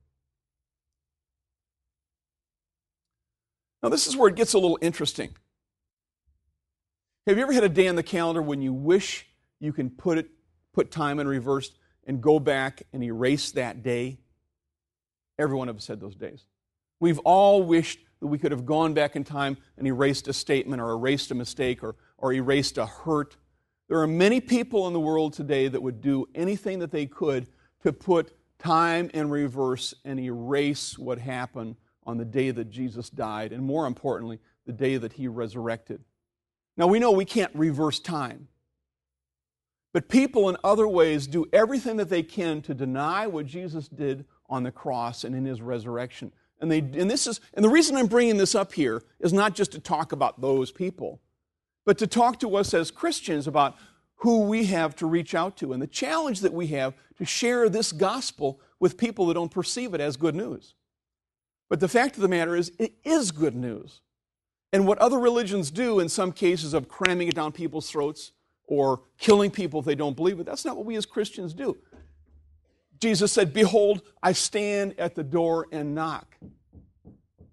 Now, 3.82 3.90
this 3.90 4.08
is 4.08 4.16
where 4.16 4.30
it 4.30 4.36
gets 4.36 4.54
a 4.54 4.60
little 4.60 4.78
interesting. 4.82 5.30
Have 7.26 7.38
you 7.38 7.44
ever 7.44 7.54
had 7.54 7.64
a 7.64 7.70
day 7.70 7.88
on 7.88 7.96
the 7.96 8.04
calendar 8.04 8.42
when 8.42 8.62
you 8.62 8.74
wish 8.74 9.26
you 9.60 9.74
can 9.74 9.90
put 9.90 10.18
it, 10.18 10.30
put 10.74 10.92
time 10.92 11.20
in 11.20 11.28
reverse 11.28 11.72
and 12.06 12.22
go 12.22 12.40
back 12.40 12.84
and 12.94 13.04
erase 13.04 13.52
that 13.52 13.82
day? 13.84 14.20
Every 15.40 15.58
one 15.58 15.70
of 15.70 15.78
us 15.78 15.88
had 15.88 16.00
those 16.00 16.16
days. 16.16 16.46
We've 17.00 17.20
all 17.20 17.64
wished 17.64 18.00
that 18.20 18.28
we 18.28 18.38
could 18.38 18.52
have 18.52 18.66
gone 18.66 18.94
back 18.94 19.16
in 19.16 19.24
time 19.24 19.58
and 19.78 19.88
erased 19.88 20.28
a 20.28 20.34
statement 20.34 20.82
or 20.82 20.92
erased 20.92 21.32
a 21.32 21.36
mistake 21.36 21.82
or, 21.82 21.96
or 22.18 22.34
erased 22.34 22.78
a 22.78 22.86
hurt. 22.86 23.38
There 23.88 24.02
are 24.02 24.08
many 24.08 24.42
people 24.42 24.86
in 24.88 24.94
the 24.94 25.00
world 25.00 25.34
today 25.34 25.70
that 25.70 25.82
would 25.82 26.02
do 26.02 26.28
anything 26.36 26.80
that 26.80 26.92
they 26.92 27.06
could 27.06 27.48
to 27.84 27.94
put 27.94 28.34
time 28.60 29.10
in 29.14 29.30
reverse 29.30 29.94
and 30.04 30.20
erase 30.20 31.00
what 31.00 31.18
happened 31.18 31.78
on 32.04 32.18
the 32.18 32.26
day 32.26 32.52
that 32.52 32.70
Jesus 32.70 33.10
died, 33.10 33.54
and 33.54 33.64
more 33.64 33.88
importantly, 33.88 34.40
the 34.66 34.74
day 34.74 34.98
that 34.98 35.14
he 35.14 35.28
resurrected. 35.28 36.04
Now, 36.76 36.88
we 36.88 37.00
know 37.00 37.12
we 37.12 37.26
can't 37.26 37.56
reverse 37.56 38.00
time. 38.00 38.50
But 39.94 40.10
people 40.10 40.50
in 40.50 40.58
other 40.64 40.88
ways 40.88 41.26
do 41.26 41.46
everything 41.52 41.98
that 41.98 42.10
they 42.10 42.24
can 42.24 42.62
to 42.64 42.74
deny 42.74 43.26
what 43.28 43.46
Jesus 43.46 43.88
did 43.88 44.26
on 44.50 44.64
the 44.64 44.72
cross 44.72 45.24
and 45.24 45.36
in 45.36 45.46
his 45.46 45.62
resurrection. 45.62 46.32
And, 46.62 46.72
they, 46.72 46.80
and, 46.80 47.10
this 47.10 47.28
is, 47.28 47.40
and 47.54 47.64
the 47.64 47.70
reason 47.70 47.96
I'm 47.96 48.08
bringing 48.08 48.38
this 48.38 48.56
up 48.56 48.74
here 48.74 49.04
is 49.20 49.32
not 49.32 49.56
just 49.56 49.72
to 49.74 49.80
talk 49.80 50.12
about 50.12 50.42
those 50.42 50.72
people, 50.72 51.22
but 51.86 51.98
to 52.00 52.08
talk 52.08 52.40
to 52.40 52.56
us 52.56 52.74
as 52.74 52.92
Christians 52.92 53.48
about 53.48 53.76
who 54.18 54.42
we 54.42 54.66
have 54.66 54.96
to 54.98 55.06
reach 55.06 55.34
out 55.34 55.56
to 55.58 55.72
and 55.72 55.82
the 55.82 55.88
challenge 55.88 56.42
that 56.42 56.54
we 56.54 56.68
have 56.68 56.94
to 57.18 57.26
share 57.26 57.70
this 57.70 57.92
gospel 57.92 58.60
with 58.80 58.98
people 58.98 59.28
that 59.28 59.36
don't 59.36 59.52
perceive 59.52 59.94
it 59.94 60.02
as 60.02 60.18
good 60.18 60.36
news. 60.36 60.74
But 61.70 61.80
the 61.80 61.88
fact 61.88 62.16
of 62.16 62.22
the 62.22 62.28
matter 62.28 62.56
is, 62.56 62.72
it 62.80 62.94
is 63.04 63.32
good 63.32 63.56
news. 63.56 64.02
And 64.74 64.86
what 64.86 64.98
other 64.98 65.20
religions 65.20 65.72
do 65.72 66.00
in 66.00 66.10
some 66.10 66.32
cases 66.32 66.74
of 66.74 66.90
cramming 66.90 67.28
it 67.28 67.36
down 67.36 67.52
people's 67.52 67.90
throats 67.90 68.32
or 68.68 69.02
killing 69.18 69.50
people 69.50 69.80
if 69.80 69.86
they 69.86 69.96
don't 69.96 70.16
believe 70.16 70.40
it, 70.40 70.46
that's 70.46 70.66
not 70.66 70.76
what 70.76 70.86
we 70.86 70.96
as 70.96 71.06
Christians 71.06 71.54
do. 71.54 71.78
Jesus 73.00 73.32
said, 73.32 73.54
Behold, 73.54 74.02
I 74.22 74.34
stand 74.34 75.00
at 75.00 75.16
the 75.16 75.24
door 75.24 75.68
and 75.72 75.96
knock. 75.96 76.38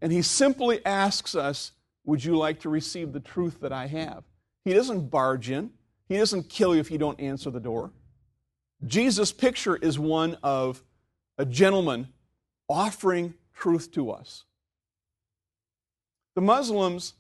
And 0.03 0.13
he 0.13 0.23
simply 0.23 0.85
asks 0.85 1.35
us, 1.35 1.73
Would 2.05 2.25
you 2.25 2.37
like 2.37 2.61
to 2.61 2.69
receive 2.69 3.13
the 3.13 3.21
truth 3.21 3.61
that 3.61 3.73
I 3.73 3.87
have? 3.87 4.25
He 4.65 4.73
doesn't 4.75 5.11
barge 5.11 5.51
in, 5.51 5.71
he 6.09 6.17
doesn't 6.17 6.49
kill 6.49 6.75
you 6.75 6.81
if 6.81 6.91
you 6.91 6.99
don't 6.99 7.21
answer 7.21 7.51
the 7.51 7.61
door. 7.61 7.93
Jesus' 8.85 9.33
picture 9.33 9.77
is 9.77 9.99
one 9.99 10.37
of 10.43 10.83
a 11.39 11.45
gentleman 11.45 12.09
offering 12.69 13.35
truth 13.55 13.93
to 13.93 14.11
us. 14.11 14.45
The 16.35 16.43
Muslims 16.43 17.15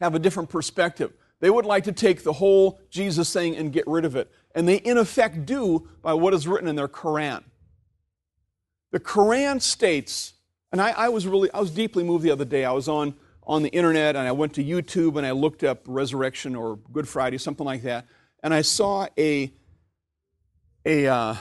have 0.00 0.14
a 0.14 0.18
different 0.18 0.48
perspective. 0.48 1.12
They 1.44 1.50
would 1.50 1.66
like 1.66 1.84
to 1.84 1.92
take 1.92 2.24
the 2.24 2.32
whole 2.32 2.80
Jesus 2.88 3.30
thing 3.30 3.54
and 3.54 3.70
get 3.70 3.86
rid 3.86 4.06
of 4.06 4.16
it. 4.16 4.32
And 4.54 4.66
they, 4.66 4.76
in 4.76 4.96
effect, 4.96 5.44
do 5.44 5.86
by 6.00 6.14
what 6.14 6.32
is 6.32 6.48
written 6.48 6.66
in 6.66 6.74
their 6.74 6.88
Quran. 6.88 7.44
The 8.92 9.00
Quran 9.00 9.60
states, 9.60 10.32
and 10.72 10.80
I, 10.80 10.92
I, 10.92 11.08
was 11.10 11.26
really, 11.26 11.52
I 11.52 11.60
was 11.60 11.70
deeply 11.70 12.02
moved 12.02 12.24
the 12.24 12.30
other 12.30 12.46
day. 12.46 12.64
I 12.64 12.72
was 12.72 12.88
on, 12.88 13.14
on 13.46 13.62
the 13.62 13.68
internet 13.68 14.16
and 14.16 14.26
I 14.26 14.32
went 14.32 14.54
to 14.54 14.64
YouTube 14.64 15.18
and 15.18 15.26
I 15.26 15.32
looked 15.32 15.62
up 15.64 15.82
resurrection 15.86 16.56
or 16.56 16.76
Good 16.76 17.06
Friday, 17.06 17.36
something 17.36 17.66
like 17.66 17.82
that. 17.82 18.06
And 18.42 18.54
I 18.54 18.62
saw 18.62 19.06
a, 19.18 19.52
a 20.86 21.06
uh, 21.08 21.36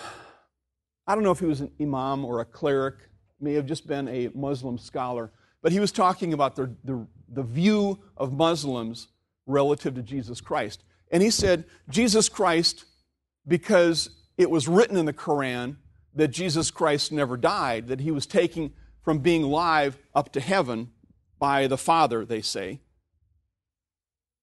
I 1.07 1.15
don't 1.15 1.23
know 1.23 1.31
if 1.31 1.39
he 1.39 1.45
was 1.45 1.61
an 1.61 1.71
imam 1.79 2.25
or 2.25 2.41
a 2.41 2.45
cleric, 2.45 2.95
may 3.39 3.53
have 3.53 3.67
just 3.67 3.87
been 3.87 4.09
a 4.09 4.29
Muslim 4.35 4.77
scholar, 4.77 5.31
but 5.61 5.71
he 5.71 5.79
was 5.79 5.93
talking 5.93 6.33
about 6.33 6.57
the, 6.57 6.75
the, 6.83 7.07
the 7.29 7.43
view 7.43 8.01
of 8.17 8.33
Muslims 8.33 9.07
relative 9.45 9.95
to 9.95 10.01
Jesus 10.01 10.41
Christ. 10.41 10.83
And 11.11 11.21
he 11.21 11.29
said, 11.29 11.65
Jesus 11.89 12.29
Christ, 12.29 12.85
because 13.47 14.09
it 14.37 14.49
was 14.49 14.67
written 14.67 14.97
in 14.97 15.05
the 15.05 15.13
Quran 15.13 15.77
that 16.15 16.29
Jesus 16.29 16.71
Christ 16.71 17.11
never 17.11 17.37
died, 17.37 17.87
that 17.87 17.99
he 17.99 18.11
was 18.11 18.25
taken 18.25 18.73
from 19.01 19.19
being 19.19 19.43
live 19.43 19.97
up 20.15 20.31
to 20.33 20.39
heaven 20.39 20.91
by 21.39 21.67
the 21.67 21.77
Father, 21.77 22.25
they 22.25 22.41
say, 22.41 22.79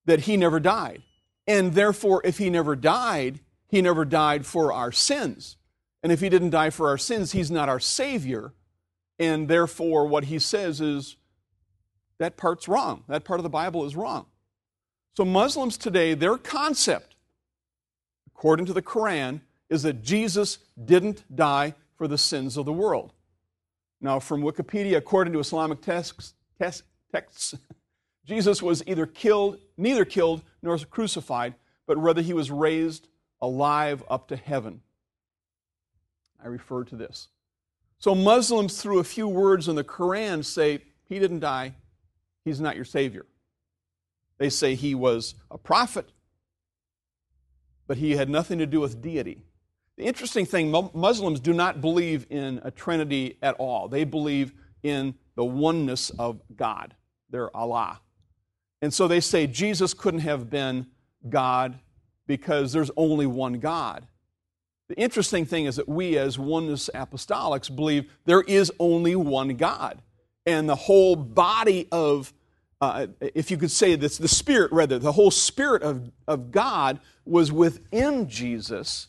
that 0.05 0.21
he 0.21 0.37
never 0.37 0.59
died. 0.59 1.01
And 1.47 1.73
therefore, 1.73 2.21
if 2.23 2.37
he 2.37 2.49
never 2.49 2.75
died, 2.75 3.39
he 3.67 3.81
never 3.81 4.05
died 4.05 4.45
for 4.45 4.71
our 4.71 4.91
sins. 4.91 5.57
And 6.03 6.11
if 6.11 6.19
he 6.19 6.29
didn't 6.29 6.51
die 6.51 6.69
for 6.69 6.89
our 6.89 6.97
sins, 6.97 7.31
he's 7.31 7.51
not 7.51 7.69
our 7.69 7.79
Savior. 7.79 8.53
And 9.17 9.47
therefore, 9.47 10.07
what 10.07 10.25
he 10.25 10.39
says 10.39 10.81
is 10.81 11.17
that 12.19 12.37
part's 12.37 12.67
wrong. 12.67 13.03
That 13.07 13.23
part 13.23 13.39
of 13.39 13.43
the 13.43 13.49
Bible 13.49 13.85
is 13.85 13.95
wrong. 13.95 14.27
So, 15.13 15.25
Muslims 15.25 15.77
today, 15.77 16.13
their 16.13 16.37
concept, 16.37 17.15
according 18.27 18.65
to 18.67 18.73
the 18.73 18.81
Quran, 18.81 19.41
is 19.69 19.83
that 19.83 20.01
Jesus 20.01 20.59
didn't 20.83 21.23
die 21.35 21.75
for 21.95 22.07
the 22.07 22.17
sins 22.17 22.57
of 22.57 22.65
the 22.65 22.73
world. 22.73 23.13
Now, 23.99 24.19
from 24.19 24.41
Wikipedia, 24.41 24.97
according 24.97 25.33
to 25.33 25.39
Islamic 25.39 25.81
texts, 25.81 26.33
texts 26.59 27.55
Jesus 28.25 28.61
was 28.61 28.83
either 28.87 29.05
killed, 29.05 29.59
neither 29.77 30.05
killed 30.05 30.43
nor 30.61 30.77
crucified, 30.77 31.55
but 31.87 31.97
rather 31.97 32.21
he 32.21 32.33
was 32.33 32.49
raised 32.49 33.07
alive 33.41 34.03
up 34.09 34.27
to 34.29 34.35
heaven. 34.35 34.81
I 36.41 36.47
refer 36.47 36.83
to 36.85 36.95
this. 36.95 37.27
So, 37.99 38.15
Muslims, 38.15 38.81
through 38.81 38.99
a 38.99 39.03
few 39.03 39.27
words 39.27 39.67
in 39.67 39.75
the 39.75 39.83
Quran, 39.83 40.43
say, 40.43 40.79
He 41.07 41.19
didn't 41.19 41.41
die, 41.41 41.75
He's 42.45 42.61
not 42.61 42.75
your 42.75 42.85
Savior. 42.85 43.25
They 44.41 44.49
say 44.49 44.73
he 44.73 44.95
was 44.95 45.35
a 45.51 45.57
prophet, 45.59 46.09
but 47.85 47.97
he 47.97 48.15
had 48.15 48.27
nothing 48.27 48.57
to 48.57 48.65
do 48.65 48.79
with 48.79 48.99
deity. 48.99 49.43
The 49.97 50.03
interesting 50.05 50.47
thing 50.47 50.71
Muslims 50.95 51.39
do 51.39 51.53
not 51.53 51.79
believe 51.79 52.25
in 52.31 52.59
a 52.63 52.71
trinity 52.71 53.37
at 53.43 53.53
all. 53.59 53.87
They 53.87 54.03
believe 54.03 54.53
in 54.81 55.13
the 55.35 55.45
oneness 55.45 56.09
of 56.17 56.41
God, 56.55 56.95
their 57.29 57.55
Allah. 57.55 58.01
And 58.81 58.91
so 58.91 59.07
they 59.07 59.19
say 59.19 59.45
Jesus 59.45 59.93
couldn't 59.93 60.21
have 60.21 60.49
been 60.49 60.87
God 61.29 61.77
because 62.25 62.73
there's 62.73 62.89
only 62.97 63.27
one 63.27 63.59
God. 63.59 64.07
The 64.87 64.97
interesting 64.97 65.45
thing 65.45 65.65
is 65.65 65.75
that 65.75 65.87
we, 65.87 66.17
as 66.17 66.39
oneness 66.39 66.89
apostolics, 66.95 67.73
believe 67.73 68.11
there 68.25 68.41
is 68.41 68.71
only 68.79 69.15
one 69.15 69.49
God. 69.49 70.01
And 70.47 70.67
the 70.67 70.75
whole 70.75 71.15
body 71.15 71.87
of 71.91 72.33
uh, 72.81 73.07
if 73.21 73.51
you 73.51 73.57
could 73.57 73.71
say 73.71 73.95
this, 73.95 74.17
the 74.17 74.27
Spirit, 74.27 74.71
rather, 74.71 74.97
the 74.97 75.11
whole 75.11 75.31
Spirit 75.31 75.83
of, 75.83 76.11
of 76.27 76.51
God 76.51 76.99
was 77.25 77.51
within 77.51 78.27
Jesus, 78.27 79.07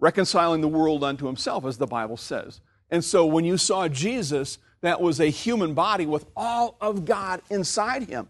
reconciling 0.00 0.62
the 0.62 0.68
world 0.68 1.04
unto 1.04 1.26
himself, 1.26 1.66
as 1.66 1.76
the 1.76 1.86
Bible 1.86 2.16
says. 2.16 2.60
And 2.90 3.04
so 3.04 3.26
when 3.26 3.44
you 3.44 3.58
saw 3.58 3.88
Jesus, 3.88 4.58
that 4.80 5.00
was 5.00 5.20
a 5.20 5.26
human 5.26 5.74
body 5.74 6.06
with 6.06 6.24
all 6.34 6.76
of 6.80 7.04
God 7.04 7.42
inside 7.50 8.08
him. 8.08 8.28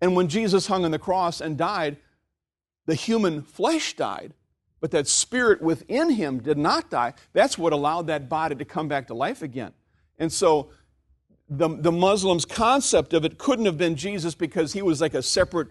And 0.00 0.14
when 0.14 0.28
Jesus 0.28 0.66
hung 0.66 0.84
on 0.84 0.90
the 0.90 0.98
cross 0.98 1.40
and 1.40 1.56
died, 1.56 1.96
the 2.86 2.94
human 2.94 3.42
flesh 3.42 3.94
died, 3.94 4.34
but 4.80 4.90
that 4.90 5.06
spirit 5.06 5.62
within 5.62 6.10
him 6.10 6.40
did 6.40 6.58
not 6.58 6.90
die. 6.90 7.14
That's 7.32 7.56
what 7.56 7.72
allowed 7.72 8.08
that 8.08 8.28
body 8.28 8.56
to 8.56 8.64
come 8.64 8.88
back 8.88 9.06
to 9.06 9.14
life 9.14 9.40
again. 9.40 9.72
And 10.18 10.32
so 10.32 10.70
the, 11.58 11.68
the 11.68 11.92
Muslims' 11.92 12.44
concept 12.44 13.12
of 13.12 13.24
it 13.24 13.38
couldn't 13.38 13.66
have 13.66 13.78
been 13.78 13.96
Jesus 13.96 14.34
because 14.34 14.72
he 14.72 14.82
was 14.82 15.00
like 15.00 15.14
a 15.14 15.22
separate 15.22 15.68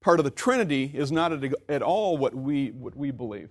part 0.00 0.20
of 0.20 0.24
the 0.24 0.30
Trinity 0.30 0.90
is 0.94 1.10
not 1.10 1.32
at, 1.32 1.52
at 1.68 1.82
all 1.82 2.16
what 2.16 2.34
we, 2.34 2.70
what 2.70 2.96
we 2.96 3.10
believe. 3.10 3.50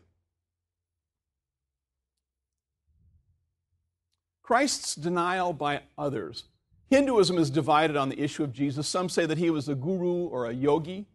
Christ's 4.41 4.95
denial 4.95 5.53
by 5.53 5.81
others 5.97 6.45
Hinduism 6.89 7.37
is 7.37 7.49
divided 7.49 7.95
on 7.97 8.09
the 8.09 8.19
issue 8.19 8.43
of 8.43 8.53
Jesus. 8.53 8.87
Some 8.87 9.09
say 9.09 9.25
that 9.25 9.37
he 9.37 9.49
was 9.49 9.67
a 9.67 9.75
guru 9.75 10.27
or 10.27 10.45
a 10.45 10.53
yogi. 10.53 11.07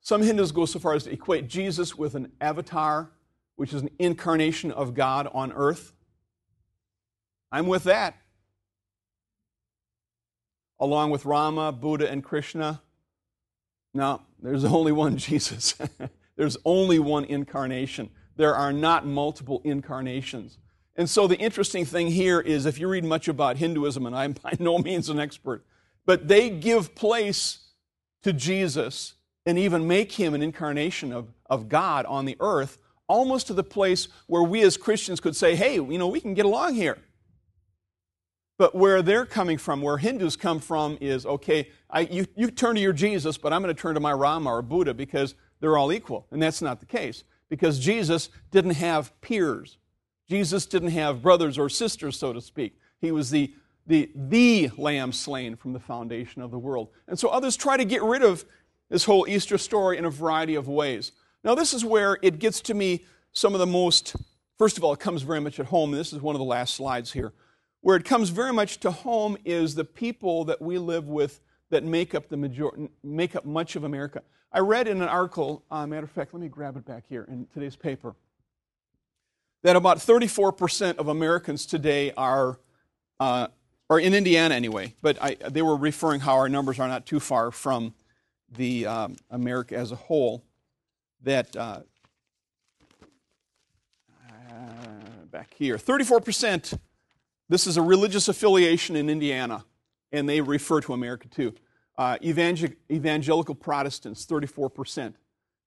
Some 0.00 0.22
Hindus 0.22 0.52
go 0.52 0.66
so 0.66 0.78
far 0.78 0.94
as 0.94 1.04
to 1.04 1.12
equate 1.12 1.48
Jesus 1.48 1.96
with 1.96 2.14
an 2.14 2.32
avatar, 2.40 3.10
which 3.56 3.72
is 3.72 3.82
an 3.82 3.90
incarnation 3.98 4.70
of 4.70 4.94
God 4.94 5.28
on 5.32 5.52
earth. 5.52 5.92
I'm 7.56 7.68
with 7.68 7.84
that. 7.84 8.18
Along 10.78 11.08
with 11.08 11.24
Rama, 11.24 11.72
Buddha, 11.72 12.06
and 12.06 12.22
Krishna. 12.22 12.82
No, 13.94 14.20
there's 14.42 14.62
only 14.66 14.92
one 14.92 15.16
Jesus. 15.16 15.74
there's 16.36 16.58
only 16.66 16.98
one 16.98 17.24
incarnation. 17.24 18.10
There 18.36 18.54
are 18.54 18.74
not 18.74 19.06
multiple 19.06 19.62
incarnations. 19.64 20.58
And 20.96 21.08
so 21.08 21.26
the 21.26 21.38
interesting 21.38 21.86
thing 21.86 22.08
here 22.08 22.40
is 22.40 22.66
if 22.66 22.78
you 22.78 22.88
read 22.88 23.04
much 23.04 23.26
about 23.26 23.56
Hinduism, 23.56 24.04
and 24.04 24.14
I'm 24.14 24.32
by 24.42 24.52
no 24.58 24.76
means 24.76 25.08
an 25.08 25.18
expert, 25.18 25.64
but 26.04 26.28
they 26.28 26.50
give 26.50 26.94
place 26.94 27.68
to 28.22 28.34
Jesus 28.34 29.14
and 29.46 29.58
even 29.58 29.88
make 29.88 30.12
him 30.12 30.34
an 30.34 30.42
incarnation 30.42 31.10
of, 31.10 31.28
of 31.46 31.70
God 31.70 32.04
on 32.04 32.26
the 32.26 32.36
earth, 32.38 32.76
almost 33.08 33.46
to 33.46 33.54
the 33.54 33.64
place 33.64 34.08
where 34.26 34.42
we 34.42 34.60
as 34.60 34.76
Christians 34.76 35.20
could 35.20 35.34
say, 35.34 35.56
hey, 35.56 35.76
you 35.76 35.96
know, 35.96 36.08
we 36.08 36.20
can 36.20 36.34
get 36.34 36.44
along 36.44 36.74
here. 36.74 36.98
But 38.58 38.74
where 38.74 39.02
they're 39.02 39.26
coming 39.26 39.58
from, 39.58 39.82
where 39.82 39.98
Hindus 39.98 40.36
come 40.36 40.60
from, 40.60 40.96
is 41.00 41.26
okay, 41.26 41.70
I, 41.90 42.00
you, 42.00 42.26
you 42.36 42.50
turn 42.50 42.74
to 42.76 42.80
your 42.80 42.94
Jesus, 42.94 43.36
but 43.36 43.52
I'm 43.52 43.62
going 43.62 43.74
to 43.74 43.80
turn 43.80 43.94
to 43.94 44.00
my 44.00 44.12
Rama 44.12 44.50
or 44.50 44.62
Buddha 44.62 44.94
because 44.94 45.34
they're 45.60 45.76
all 45.76 45.92
equal. 45.92 46.26
And 46.30 46.42
that's 46.42 46.62
not 46.62 46.80
the 46.80 46.86
case, 46.86 47.24
because 47.50 47.78
Jesus 47.78 48.30
didn't 48.50 48.72
have 48.72 49.18
peers. 49.20 49.76
Jesus 50.28 50.64
didn't 50.66 50.90
have 50.90 51.22
brothers 51.22 51.58
or 51.58 51.68
sisters, 51.68 52.18
so 52.18 52.32
to 52.32 52.40
speak. 52.40 52.78
He 53.00 53.12
was 53.12 53.30
the, 53.30 53.52
the, 53.86 54.10
the 54.14 54.70
lamb 54.78 55.12
slain 55.12 55.54
from 55.54 55.72
the 55.74 55.80
foundation 55.80 56.40
of 56.40 56.50
the 56.50 56.58
world. 56.58 56.88
And 57.06 57.18
so 57.18 57.28
others 57.28 57.56
try 57.56 57.76
to 57.76 57.84
get 57.84 58.02
rid 58.02 58.22
of 58.22 58.44
this 58.88 59.04
whole 59.04 59.28
Easter 59.28 59.58
story 59.58 59.98
in 59.98 60.04
a 60.04 60.10
variety 60.10 60.54
of 60.54 60.66
ways. 60.66 61.12
Now, 61.44 61.54
this 61.54 61.74
is 61.74 61.84
where 61.84 62.18
it 62.22 62.38
gets 62.38 62.60
to 62.62 62.74
me 62.74 63.04
some 63.32 63.52
of 63.52 63.60
the 63.60 63.66
most, 63.66 64.16
first 64.58 64.78
of 64.78 64.84
all, 64.84 64.94
it 64.94 64.98
comes 64.98 65.22
very 65.22 65.40
much 65.40 65.60
at 65.60 65.66
home. 65.66 65.90
This 65.90 66.12
is 66.12 66.20
one 66.20 66.34
of 66.34 66.38
the 66.38 66.44
last 66.44 66.74
slides 66.74 67.12
here. 67.12 67.32
Where 67.86 67.94
it 67.94 68.04
comes 68.04 68.30
very 68.30 68.52
much 68.52 68.80
to 68.80 68.90
home 68.90 69.36
is 69.44 69.76
the 69.76 69.84
people 69.84 70.46
that 70.46 70.60
we 70.60 70.76
live 70.76 71.06
with 71.06 71.38
that 71.70 71.84
make 71.84 72.16
up, 72.16 72.28
the 72.28 72.36
major, 72.36 72.68
make 73.04 73.36
up 73.36 73.44
much 73.44 73.76
of 73.76 73.84
America. 73.84 74.22
I 74.50 74.58
read 74.58 74.88
in 74.88 75.00
an 75.00 75.08
article, 75.08 75.62
uh, 75.70 75.86
matter 75.86 76.02
of 76.02 76.10
fact, 76.10 76.34
let 76.34 76.40
me 76.40 76.48
grab 76.48 76.76
it 76.76 76.84
back 76.84 77.04
here 77.08 77.24
in 77.28 77.46
today's 77.54 77.76
paper, 77.76 78.16
that 79.62 79.76
about 79.76 79.98
34% 79.98 80.96
of 80.96 81.06
Americans 81.06 81.64
today 81.64 82.10
are, 82.16 82.58
uh, 83.20 83.46
or 83.88 84.00
in 84.00 84.14
Indiana 84.14 84.56
anyway, 84.56 84.92
but 85.00 85.16
I, 85.22 85.36
they 85.48 85.62
were 85.62 85.76
referring 85.76 86.18
how 86.18 86.34
our 86.38 86.48
numbers 86.48 86.80
are 86.80 86.88
not 86.88 87.06
too 87.06 87.20
far 87.20 87.52
from 87.52 87.94
the 88.50 88.86
um, 88.86 89.14
America 89.30 89.76
as 89.76 89.92
a 89.92 89.96
whole 89.96 90.42
that 91.22 91.54
uh, 91.54 91.82
uh, 94.20 94.64
back 95.30 95.54
here 95.54 95.76
34% 95.76 96.80
this 97.48 97.66
is 97.66 97.76
a 97.76 97.82
religious 97.82 98.28
affiliation 98.28 98.96
in 98.96 99.08
indiana 99.08 99.64
and 100.12 100.28
they 100.28 100.40
refer 100.40 100.80
to 100.80 100.92
america 100.92 101.28
too. 101.28 101.54
Uh, 101.98 102.18
evangel- 102.22 102.74
evangelical 102.90 103.54
protestants 103.54 104.26
34% 104.26 105.14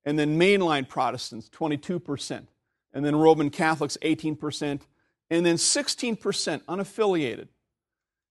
and 0.06 0.20
then 0.20 0.40
mainline 0.40 0.88
protestants 0.88 1.50
22% 1.50 2.46
and 2.94 3.06
then 3.06 3.16
roman 3.16 3.50
catholics 3.50 3.98
18% 4.04 4.82
and 5.30 5.46
then 5.46 5.56
16% 5.56 6.18
unaffiliated. 6.64 7.48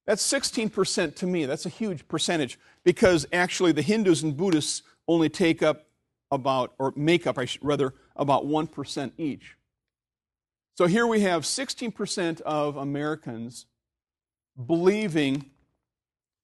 That's 0.07 0.27
16% 0.27 1.17
to 1.17 1.27
me. 1.27 1.45
That's 1.47 1.67
a 1.67 1.71
huge 1.71 2.09
percentage 2.09 2.59
because 2.83 3.27
actually 3.33 3.73
the 3.73 3.83
Hindus 3.83 4.23
and 4.23 4.37
Buddhists 4.37 4.83
only 5.07 5.29
take 5.29 5.63
up 5.63 5.87
about, 6.31 6.75
or 6.79 6.93
make 6.97 7.27
up, 7.27 7.39
I 7.39 7.45
should, 7.45 7.65
rather, 7.65 7.95
about 8.17 8.47
1% 8.47 9.13
each. 9.19 9.57
So 10.79 10.87
here 10.87 11.09
we 11.09 11.23
have 11.23 11.43
16% 11.43 12.41
of 12.43 12.77
Americans 12.77 13.67
believing 14.65 15.51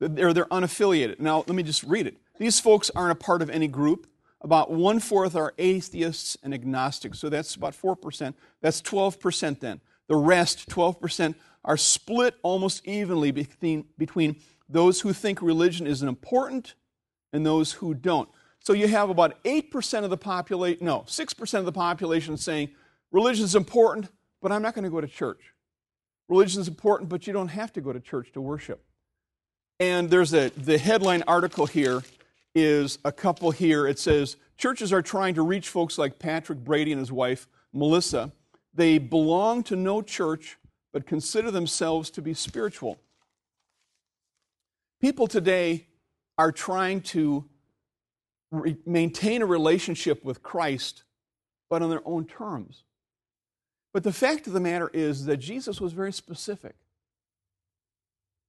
that 0.01 0.17
they're, 0.17 0.33
they're 0.33 0.47
unaffiliated. 0.47 1.21
Now, 1.21 1.45
let 1.47 1.55
me 1.55 1.63
just 1.63 1.85
read 1.85 2.09
it. 2.09 2.17
These 2.41 2.59
folks 2.59 2.91
aren't 2.97 3.13
a 3.13 3.15
part 3.15 3.43
of 3.43 3.51
any 3.51 3.69
group. 3.69 4.09
About 4.41 4.73
one 4.73 4.99
fourth 4.99 5.37
are 5.37 5.55
atheists 5.57 6.37
and 6.43 6.53
agnostics, 6.53 7.21
so 7.21 7.29
that's 7.29 7.55
about 7.55 7.75
4%. 7.75 8.35
That's 8.61 8.83
12% 8.83 9.61
then. 9.61 9.81
The 10.09 10.17
rest, 10.17 10.69
12%, 10.69 11.37
are 11.65 11.77
split 11.77 12.35
almost 12.43 12.85
evenly 12.89 13.31
between, 13.31 13.85
between 13.97 14.35
those 14.69 15.03
who 15.03 15.13
think 15.13 15.43
religion 15.43 15.87
is 15.87 16.03
important 16.03 16.75
and 17.33 17.47
those 17.47 17.71
who 17.71 17.95
don't. 17.95 18.29
So 18.59 18.73
you 18.73 18.89
have 18.89 19.11
about 19.11 19.41
8% 19.45 20.03
of 20.03 20.11
the 20.11 20.17
population, 20.17 20.85
no, 20.85 21.05
6% 21.07 21.55
of 21.55 21.65
the 21.67 21.71
population 21.71 22.37
saying 22.37 22.71
religion 23.13 23.45
is 23.45 23.55
important, 23.55 24.09
but 24.45 24.53
I'm 24.53 24.61
not 24.61 24.75
going 24.75 24.85
to 24.85 24.91
go 24.91 25.01
to 25.01 25.09
church. 25.09 25.41
Religion 26.29 26.61
is 26.61 26.69
important, 26.69 27.09
but 27.09 27.27
you 27.27 27.33
don't 27.33 27.49
have 27.49 27.73
to 27.73 27.81
go 27.81 27.95
to 27.95 27.99
church 27.99 28.31
to 28.33 28.43
worship. 28.43 28.85
And 29.81 30.11
there's 30.11 30.35
a 30.35 30.51
the 30.51 30.77
headline 30.77 31.25
article 31.27 31.65
here 31.65 32.03
is 32.55 32.99
a 33.07 33.11
couple 33.11 33.53
here. 33.53 33.87
It 33.87 33.99
says 33.99 34.37
churches 34.59 34.93
are 34.93 35.01
trying 35.01 35.35
to 35.37 35.43
reach 35.43 35.71
folks 35.71 35.97
like 35.97 36.19
Patrick 36.19 36.59
Brady 36.59 36.93
and 36.93 36.99
his 36.99 37.11
wife 37.11 37.49
Melissa. 37.73 38.33
They 38.75 38.99
belong 38.99 39.63
to 39.65 39.77
no 39.77 40.03
church 40.03 40.59
but 40.93 41.07
consider 41.07 41.51
themselves 41.51 42.11
to 42.11 42.21
be 42.21 42.35
spiritual. 42.35 42.99
People 45.01 45.27
today 45.27 45.87
are 46.37 46.53
trying 46.53 47.01
to 47.01 47.47
re- 48.51 48.77
maintain 48.85 49.41
a 49.41 49.47
relationship 49.47 50.23
with 50.23 50.43
Christ, 50.43 51.05
but 51.71 51.81
on 51.81 51.89
their 51.89 52.07
own 52.07 52.27
terms. 52.27 52.85
But 53.95 54.03
the 54.03 54.13
fact 54.13 54.49
of 54.49 54.53
the 54.53 54.61
matter 54.61 54.91
is 54.93 55.25
that 55.27 55.37
Jesus 55.37 55.81
was 55.81 55.93
very 55.93 56.13
specific. 56.13 56.75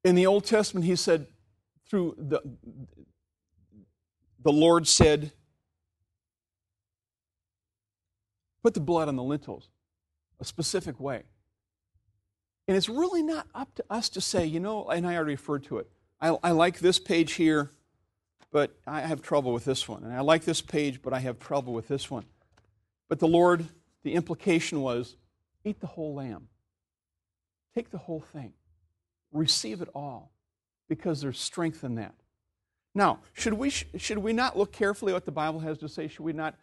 In 0.04 0.16
the 0.16 0.26
Old 0.26 0.44
Testament, 0.44 0.88
he 0.88 0.96
said, 0.96 1.28
through 1.88 2.16
the, 2.18 2.42
the 4.44 4.52
Lord 4.52 4.88
said, 4.88 5.32
put 8.64 8.74
the 8.74 8.80
blood 8.80 9.08
on 9.08 9.16
the 9.16 9.24
lintels, 9.24 9.70
a 10.40 10.46
specific 10.46 11.00
way. 11.00 11.22
And 12.68 12.76
it's 12.76 12.90
really 12.90 13.22
not 13.22 13.46
up 13.54 13.76
to 13.76 13.86
us 13.88 14.10
to 14.10 14.22
say, 14.22 14.48
you 14.48 14.60
know, 14.60 14.90
and 14.90 15.06
I 15.06 15.16
already 15.16 15.34
referred 15.34 15.66
to 15.66 15.78
it. 15.78 15.88
I, 16.20 16.36
I 16.44 16.52
like 16.52 16.80
this 16.80 16.98
page 16.98 17.34
here, 17.34 17.72
but 18.52 18.76
I 18.88 19.02
have 19.02 19.22
trouble 19.22 19.54
with 19.54 19.66
this 19.66 19.88
one. 19.88 20.04
And 20.04 20.12
I 20.12 20.22
like 20.22 20.44
this 20.44 20.62
page, 20.62 21.04
but 21.04 21.14
I 21.14 21.20
have 21.20 21.38
trouble 21.38 21.74
with 21.74 21.88
this 21.88 22.10
one. 22.10 22.26
But 23.10 23.20
the 23.20 23.28
Lord, 23.28 23.68
the 24.02 24.16
implication 24.16 24.82
was 24.82 25.18
eat 25.66 25.82
the 25.82 25.88
whole 25.88 26.16
lamb, 26.16 26.48
take 27.74 27.92
the 27.92 27.98
whole 27.98 28.22
thing, 28.22 28.54
receive 29.32 29.82
it 29.82 29.90
all, 29.94 30.32
because 30.88 31.22
there's 31.22 31.40
strength 31.40 31.84
in 31.84 31.96
that. 31.96 32.14
Now, 32.94 33.20
should 33.34 33.54
we, 33.54 33.70
should 33.70 34.20
we 34.20 34.32
not 34.32 34.58
look 34.58 34.72
carefully 34.72 35.12
at 35.12 35.16
what 35.16 35.26
the 35.26 35.32
Bible 35.32 35.60
has 35.60 35.78
to 35.80 35.90
say? 35.90 36.08
Should 36.08 36.24
we 36.24 36.32
not 36.32 36.56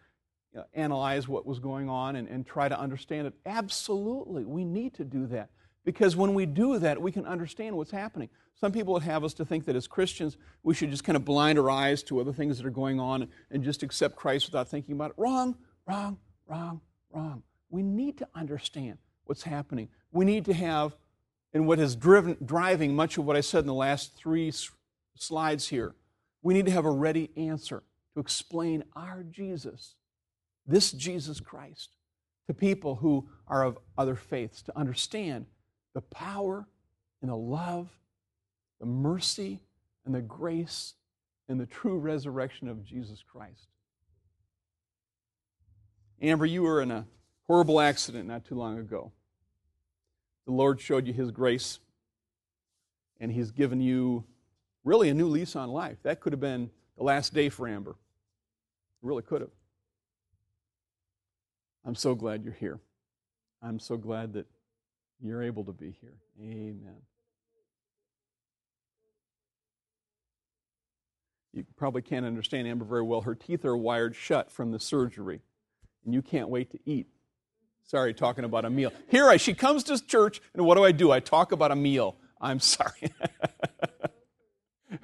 analyze 0.73 1.27
what 1.27 1.45
was 1.45 1.59
going 1.59 1.89
on 1.89 2.15
and, 2.15 2.27
and 2.27 2.45
try 2.45 2.67
to 2.67 2.79
understand 2.79 3.27
it? 3.27 3.33
Absolutely. 3.45 4.43
We 4.43 4.65
need 4.65 4.95
to 4.95 5.03
do 5.03 5.27
that. 5.27 5.49
Because 5.85 6.15
when 6.15 6.33
we 6.33 6.45
do 6.45 6.79
that, 6.79 7.01
we 7.01 7.11
can 7.11 7.25
understand 7.25 7.75
what's 7.75 7.91
happening. 7.91 8.29
Some 8.55 8.71
people 8.71 8.93
would 8.93 9.03
have 9.03 9.23
us 9.23 9.33
to 9.35 9.45
think 9.45 9.65
that 9.65 9.75
as 9.75 9.87
Christians, 9.87 10.37
we 10.63 10.73
should 10.73 10.89
just 10.89 11.03
kind 11.03 11.17
of 11.17 11.25
blind 11.25 11.59
our 11.59 11.69
eyes 11.69 12.01
to 12.03 12.19
other 12.19 12.31
things 12.31 12.57
that 12.57 12.65
are 12.65 12.71
going 12.71 12.99
on 12.99 13.27
and 13.51 13.63
just 13.63 13.83
accept 13.83 14.15
Christ 14.15 14.45
without 14.45 14.69
thinking 14.69 14.95
about 14.95 15.11
it. 15.11 15.15
Wrong, 15.17 15.55
wrong, 15.85 16.17
wrong, 16.47 16.81
wrong. 17.11 17.43
We 17.73 17.81
need 17.81 18.19
to 18.19 18.27
understand 18.35 18.99
what's 19.25 19.41
happening. 19.41 19.89
We 20.11 20.25
need 20.25 20.45
to 20.45 20.53
have, 20.53 20.95
and 21.55 21.65
what 21.65 21.79
is 21.79 21.95
driven, 21.95 22.37
driving 22.45 22.95
much 22.95 23.17
of 23.17 23.25
what 23.25 23.35
I 23.35 23.41
said 23.41 23.61
in 23.61 23.65
the 23.65 23.73
last 23.73 24.15
three 24.15 24.53
slides 25.15 25.67
here, 25.69 25.95
we 26.43 26.53
need 26.53 26.67
to 26.67 26.71
have 26.71 26.85
a 26.85 26.91
ready 26.91 27.31
answer 27.35 27.81
to 28.13 28.19
explain 28.19 28.83
our 28.95 29.23
Jesus, 29.23 29.95
this 30.67 30.91
Jesus 30.91 31.39
Christ, 31.39 31.89
to 32.45 32.53
people 32.53 32.93
who 32.93 33.27
are 33.47 33.63
of 33.63 33.79
other 33.97 34.15
faiths, 34.15 34.61
to 34.61 34.77
understand 34.77 35.47
the 35.95 36.01
power 36.01 36.67
and 37.23 37.31
the 37.31 37.35
love, 37.35 37.89
the 38.81 38.85
mercy 38.85 39.61
and 40.05 40.13
the 40.13 40.21
grace 40.21 40.93
and 41.49 41.59
the 41.59 41.65
true 41.65 41.97
resurrection 41.97 42.67
of 42.67 42.85
Jesus 42.85 43.23
Christ. 43.23 43.65
Amber, 46.21 46.45
you 46.45 46.61
were 46.61 46.79
in 46.79 46.91
a 46.91 47.07
horrible 47.53 47.79
accident 47.79 48.27
not 48.27 48.43
too 48.43 48.55
long 48.55 48.79
ago. 48.79 49.11
The 50.47 50.51
Lord 50.51 50.81
showed 50.81 51.05
you 51.05 51.13
His 51.13 51.29
grace, 51.29 51.77
and 53.19 53.31
He's 53.31 53.51
given 53.51 53.79
you 53.79 54.23
really 54.83 55.07
a 55.09 55.13
new 55.13 55.27
lease 55.27 55.55
on 55.55 55.69
life. 55.69 55.97
That 56.01 56.19
could 56.19 56.33
have 56.33 56.39
been 56.39 56.71
the 56.97 57.03
last 57.03 57.31
day 57.31 57.49
for 57.49 57.67
Amber. 57.67 57.91
It 57.91 57.95
really 59.03 59.21
could 59.21 59.41
have. 59.41 59.51
I'm 61.85 61.93
so 61.93 62.15
glad 62.15 62.43
you're 62.43 62.53
here. 62.53 62.79
I'm 63.61 63.77
so 63.77 63.97
glad 63.97 64.33
that 64.33 64.47
you're 65.21 65.43
able 65.43 65.63
to 65.65 65.73
be 65.73 65.95
here. 66.01 66.17
Amen. 66.41 67.03
You 71.53 71.63
probably 71.77 72.01
can't 72.01 72.25
understand 72.25 72.67
Amber 72.67 72.85
very 72.85 73.03
well. 73.03 73.21
Her 73.21 73.35
teeth 73.35 73.63
are 73.63 73.77
wired 73.77 74.15
shut 74.15 74.51
from 74.51 74.71
the 74.71 74.79
surgery, 74.79 75.41
and 76.03 76.15
you 76.15 76.23
can't 76.23 76.49
wait 76.49 76.71
to 76.71 76.79
eat 76.83 77.12
Sorry, 77.85 78.13
talking 78.13 78.45
about 78.45 78.65
a 78.65 78.69
meal. 78.69 78.91
Here 79.09 79.27
I, 79.27 79.37
she 79.37 79.53
comes 79.53 79.83
to 79.85 80.03
church, 80.05 80.41
and 80.53 80.65
what 80.65 80.75
do 80.75 80.83
I 80.83 80.91
do? 80.91 81.11
I 81.11 81.19
talk 81.19 81.51
about 81.51 81.71
a 81.71 81.75
meal. 81.75 82.15
I'm 82.39 82.59
sorry. 82.59 83.13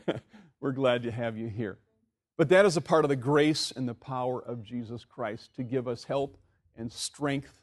We're 0.60 0.72
glad 0.72 1.04
to 1.04 1.12
have 1.12 1.38
you 1.38 1.48
here. 1.48 1.78
But 2.38 2.50
that 2.50 2.66
is 2.66 2.78
a 2.78 2.82
part 2.82 3.06
of 3.06 3.10
the 3.10 3.16
grace 3.16 3.72
and 3.76 3.88
the 3.88 3.94
power 3.94 4.42
of 4.42 4.64
Jesus 4.64 5.04
Christ 5.04 5.54
to 5.56 5.64
give 5.64 5.88
us 5.88 6.06
help 6.06 6.38
and 6.78 6.92
strength. 6.92 7.60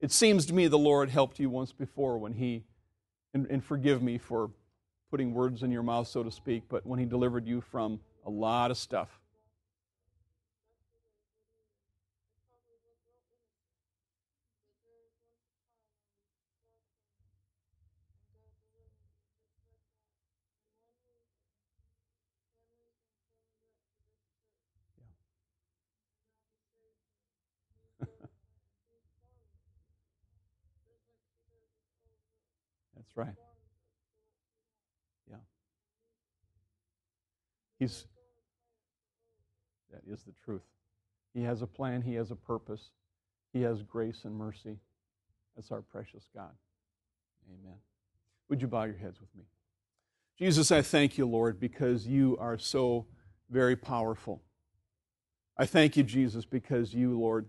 It 0.00 0.12
seems 0.12 0.46
to 0.46 0.54
me 0.54 0.68
the 0.68 0.78
Lord 0.78 1.10
helped 1.10 1.40
you 1.40 1.50
once 1.50 1.72
before 1.72 2.18
when 2.18 2.34
He, 2.34 2.64
and, 3.34 3.46
and 3.50 3.64
forgive 3.64 4.02
me 4.02 4.18
for 4.18 4.50
putting 5.10 5.34
words 5.34 5.62
in 5.62 5.70
your 5.70 5.82
mouth, 5.82 6.06
so 6.08 6.22
to 6.22 6.30
speak, 6.30 6.64
but 6.68 6.86
when 6.86 6.98
He 6.98 7.04
delivered 7.04 7.46
you 7.46 7.60
from 7.60 8.00
a 8.24 8.30
lot 8.30 8.70
of 8.70 8.76
stuff. 8.76 9.20
Right. 33.16 33.34
Yeah. 35.28 35.36
He's 37.78 38.06
that 39.92 40.02
is 40.10 40.22
the 40.22 40.32
truth. 40.44 40.62
He 41.34 41.42
has 41.42 41.62
a 41.62 41.66
plan, 41.66 42.02
he 42.02 42.14
has 42.14 42.30
a 42.30 42.36
purpose. 42.36 42.90
He 43.52 43.62
has 43.62 43.82
grace 43.82 44.20
and 44.24 44.34
mercy. 44.34 44.78
That's 45.54 45.70
our 45.70 45.80
precious 45.80 46.24
God. 46.34 46.52
Amen. 47.48 47.76
Would 48.48 48.60
you 48.60 48.68
bow 48.68 48.84
your 48.84 48.96
heads 48.96 49.18
with 49.20 49.34
me? 49.34 49.44
Jesus, 50.38 50.70
I 50.70 50.82
thank 50.82 51.16
you, 51.16 51.26
Lord, 51.26 51.58
because 51.58 52.06
you 52.06 52.36
are 52.38 52.58
so 52.58 53.06
very 53.48 53.76
powerful. 53.76 54.42
I 55.56 55.64
thank 55.64 55.96
you, 55.96 56.02
Jesus, 56.02 56.44
because 56.44 56.92
you, 56.92 57.18
Lord, 57.18 57.46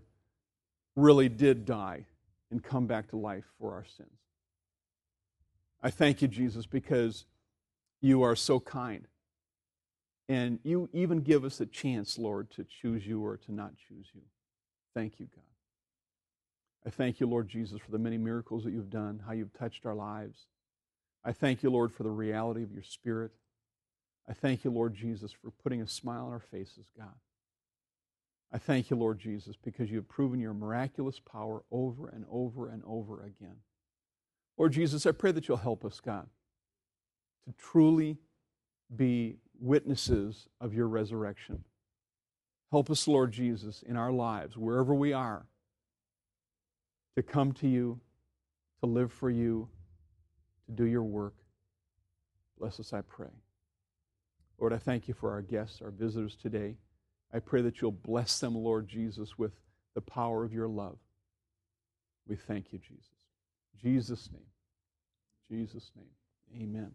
really 0.96 1.28
did 1.28 1.66
die 1.66 2.06
and 2.50 2.62
come 2.62 2.86
back 2.86 3.08
to 3.10 3.16
life 3.16 3.44
for 3.58 3.74
our 3.74 3.84
sins. 3.84 4.08
I 5.82 5.90
thank 5.90 6.22
you, 6.22 6.28
Jesus, 6.28 6.66
because 6.66 7.24
you 8.00 8.22
are 8.22 8.36
so 8.36 8.60
kind. 8.60 9.06
And 10.28 10.58
you 10.62 10.90
even 10.92 11.20
give 11.20 11.44
us 11.44 11.60
a 11.60 11.66
chance, 11.66 12.18
Lord, 12.18 12.50
to 12.52 12.64
choose 12.64 13.06
you 13.06 13.24
or 13.24 13.36
to 13.38 13.52
not 13.52 13.72
choose 13.88 14.06
you. 14.14 14.22
Thank 14.94 15.20
you, 15.20 15.26
God. 15.34 15.44
I 16.86 16.90
thank 16.90 17.20
you, 17.20 17.26
Lord 17.26 17.48
Jesus, 17.48 17.80
for 17.80 17.90
the 17.90 17.98
many 17.98 18.18
miracles 18.18 18.64
that 18.64 18.72
you've 18.72 18.90
done, 18.90 19.22
how 19.26 19.32
you've 19.32 19.52
touched 19.52 19.86
our 19.86 19.94
lives. 19.94 20.46
I 21.24 21.32
thank 21.32 21.62
you, 21.62 21.70
Lord, 21.70 21.92
for 21.92 22.02
the 22.02 22.10
reality 22.10 22.62
of 22.62 22.72
your 22.72 22.82
Spirit. 22.82 23.32
I 24.28 24.34
thank 24.34 24.64
you, 24.64 24.70
Lord 24.70 24.94
Jesus, 24.94 25.32
for 25.32 25.50
putting 25.50 25.80
a 25.80 25.88
smile 25.88 26.26
on 26.26 26.32
our 26.32 26.44
faces, 26.50 26.86
God. 26.96 27.14
I 28.52 28.58
thank 28.58 28.90
you, 28.90 28.96
Lord 28.96 29.18
Jesus, 29.18 29.56
because 29.62 29.90
you 29.90 29.96
have 29.96 30.08
proven 30.08 30.40
your 30.40 30.54
miraculous 30.54 31.20
power 31.20 31.62
over 31.70 32.08
and 32.08 32.24
over 32.30 32.68
and 32.68 32.82
over 32.86 33.22
again. 33.22 33.56
Lord 34.58 34.72
Jesus, 34.72 35.06
I 35.06 35.12
pray 35.12 35.30
that 35.32 35.46
you'll 35.46 35.56
help 35.56 35.84
us, 35.84 36.00
God, 36.00 36.26
to 37.46 37.54
truly 37.56 38.18
be 38.94 39.36
witnesses 39.60 40.48
of 40.60 40.74
your 40.74 40.88
resurrection. 40.88 41.62
Help 42.72 42.90
us, 42.90 43.06
Lord 43.06 43.32
Jesus, 43.32 43.82
in 43.86 43.96
our 43.96 44.10
lives, 44.10 44.56
wherever 44.56 44.94
we 44.94 45.12
are, 45.12 45.46
to 47.16 47.22
come 47.22 47.52
to 47.52 47.68
you, 47.68 48.00
to 48.80 48.86
live 48.86 49.12
for 49.12 49.30
you, 49.30 49.68
to 50.66 50.72
do 50.72 50.84
your 50.84 51.04
work. 51.04 51.34
Bless 52.58 52.80
us, 52.80 52.92
I 52.92 53.00
pray. 53.02 53.30
Lord, 54.58 54.72
I 54.72 54.78
thank 54.78 55.06
you 55.06 55.14
for 55.14 55.30
our 55.30 55.40
guests, 55.40 55.80
our 55.80 55.92
visitors 55.92 56.36
today. 56.36 56.76
I 57.32 57.38
pray 57.38 57.62
that 57.62 57.80
you'll 57.80 57.92
bless 57.92 58.40
them, 58.40 58.56
Lord 58.56 58.88
Jesus, 58.88 59.38
with 59.38 59.52
the 59.94 60.00
power 60.00 60.44
of 60.44 60.52
your 60.52 60.68
love. 60.68 60.98
We 62.26 62.34
thank 62.36 62.72
you, 62.72 62.78
Jesus. 62.78 63.17
Jesus' 63.82 64.30
name. 64.32 64.42
Jesus' 65.50 65.92
name. 65.96 66.62
Amen. 66.62 66.92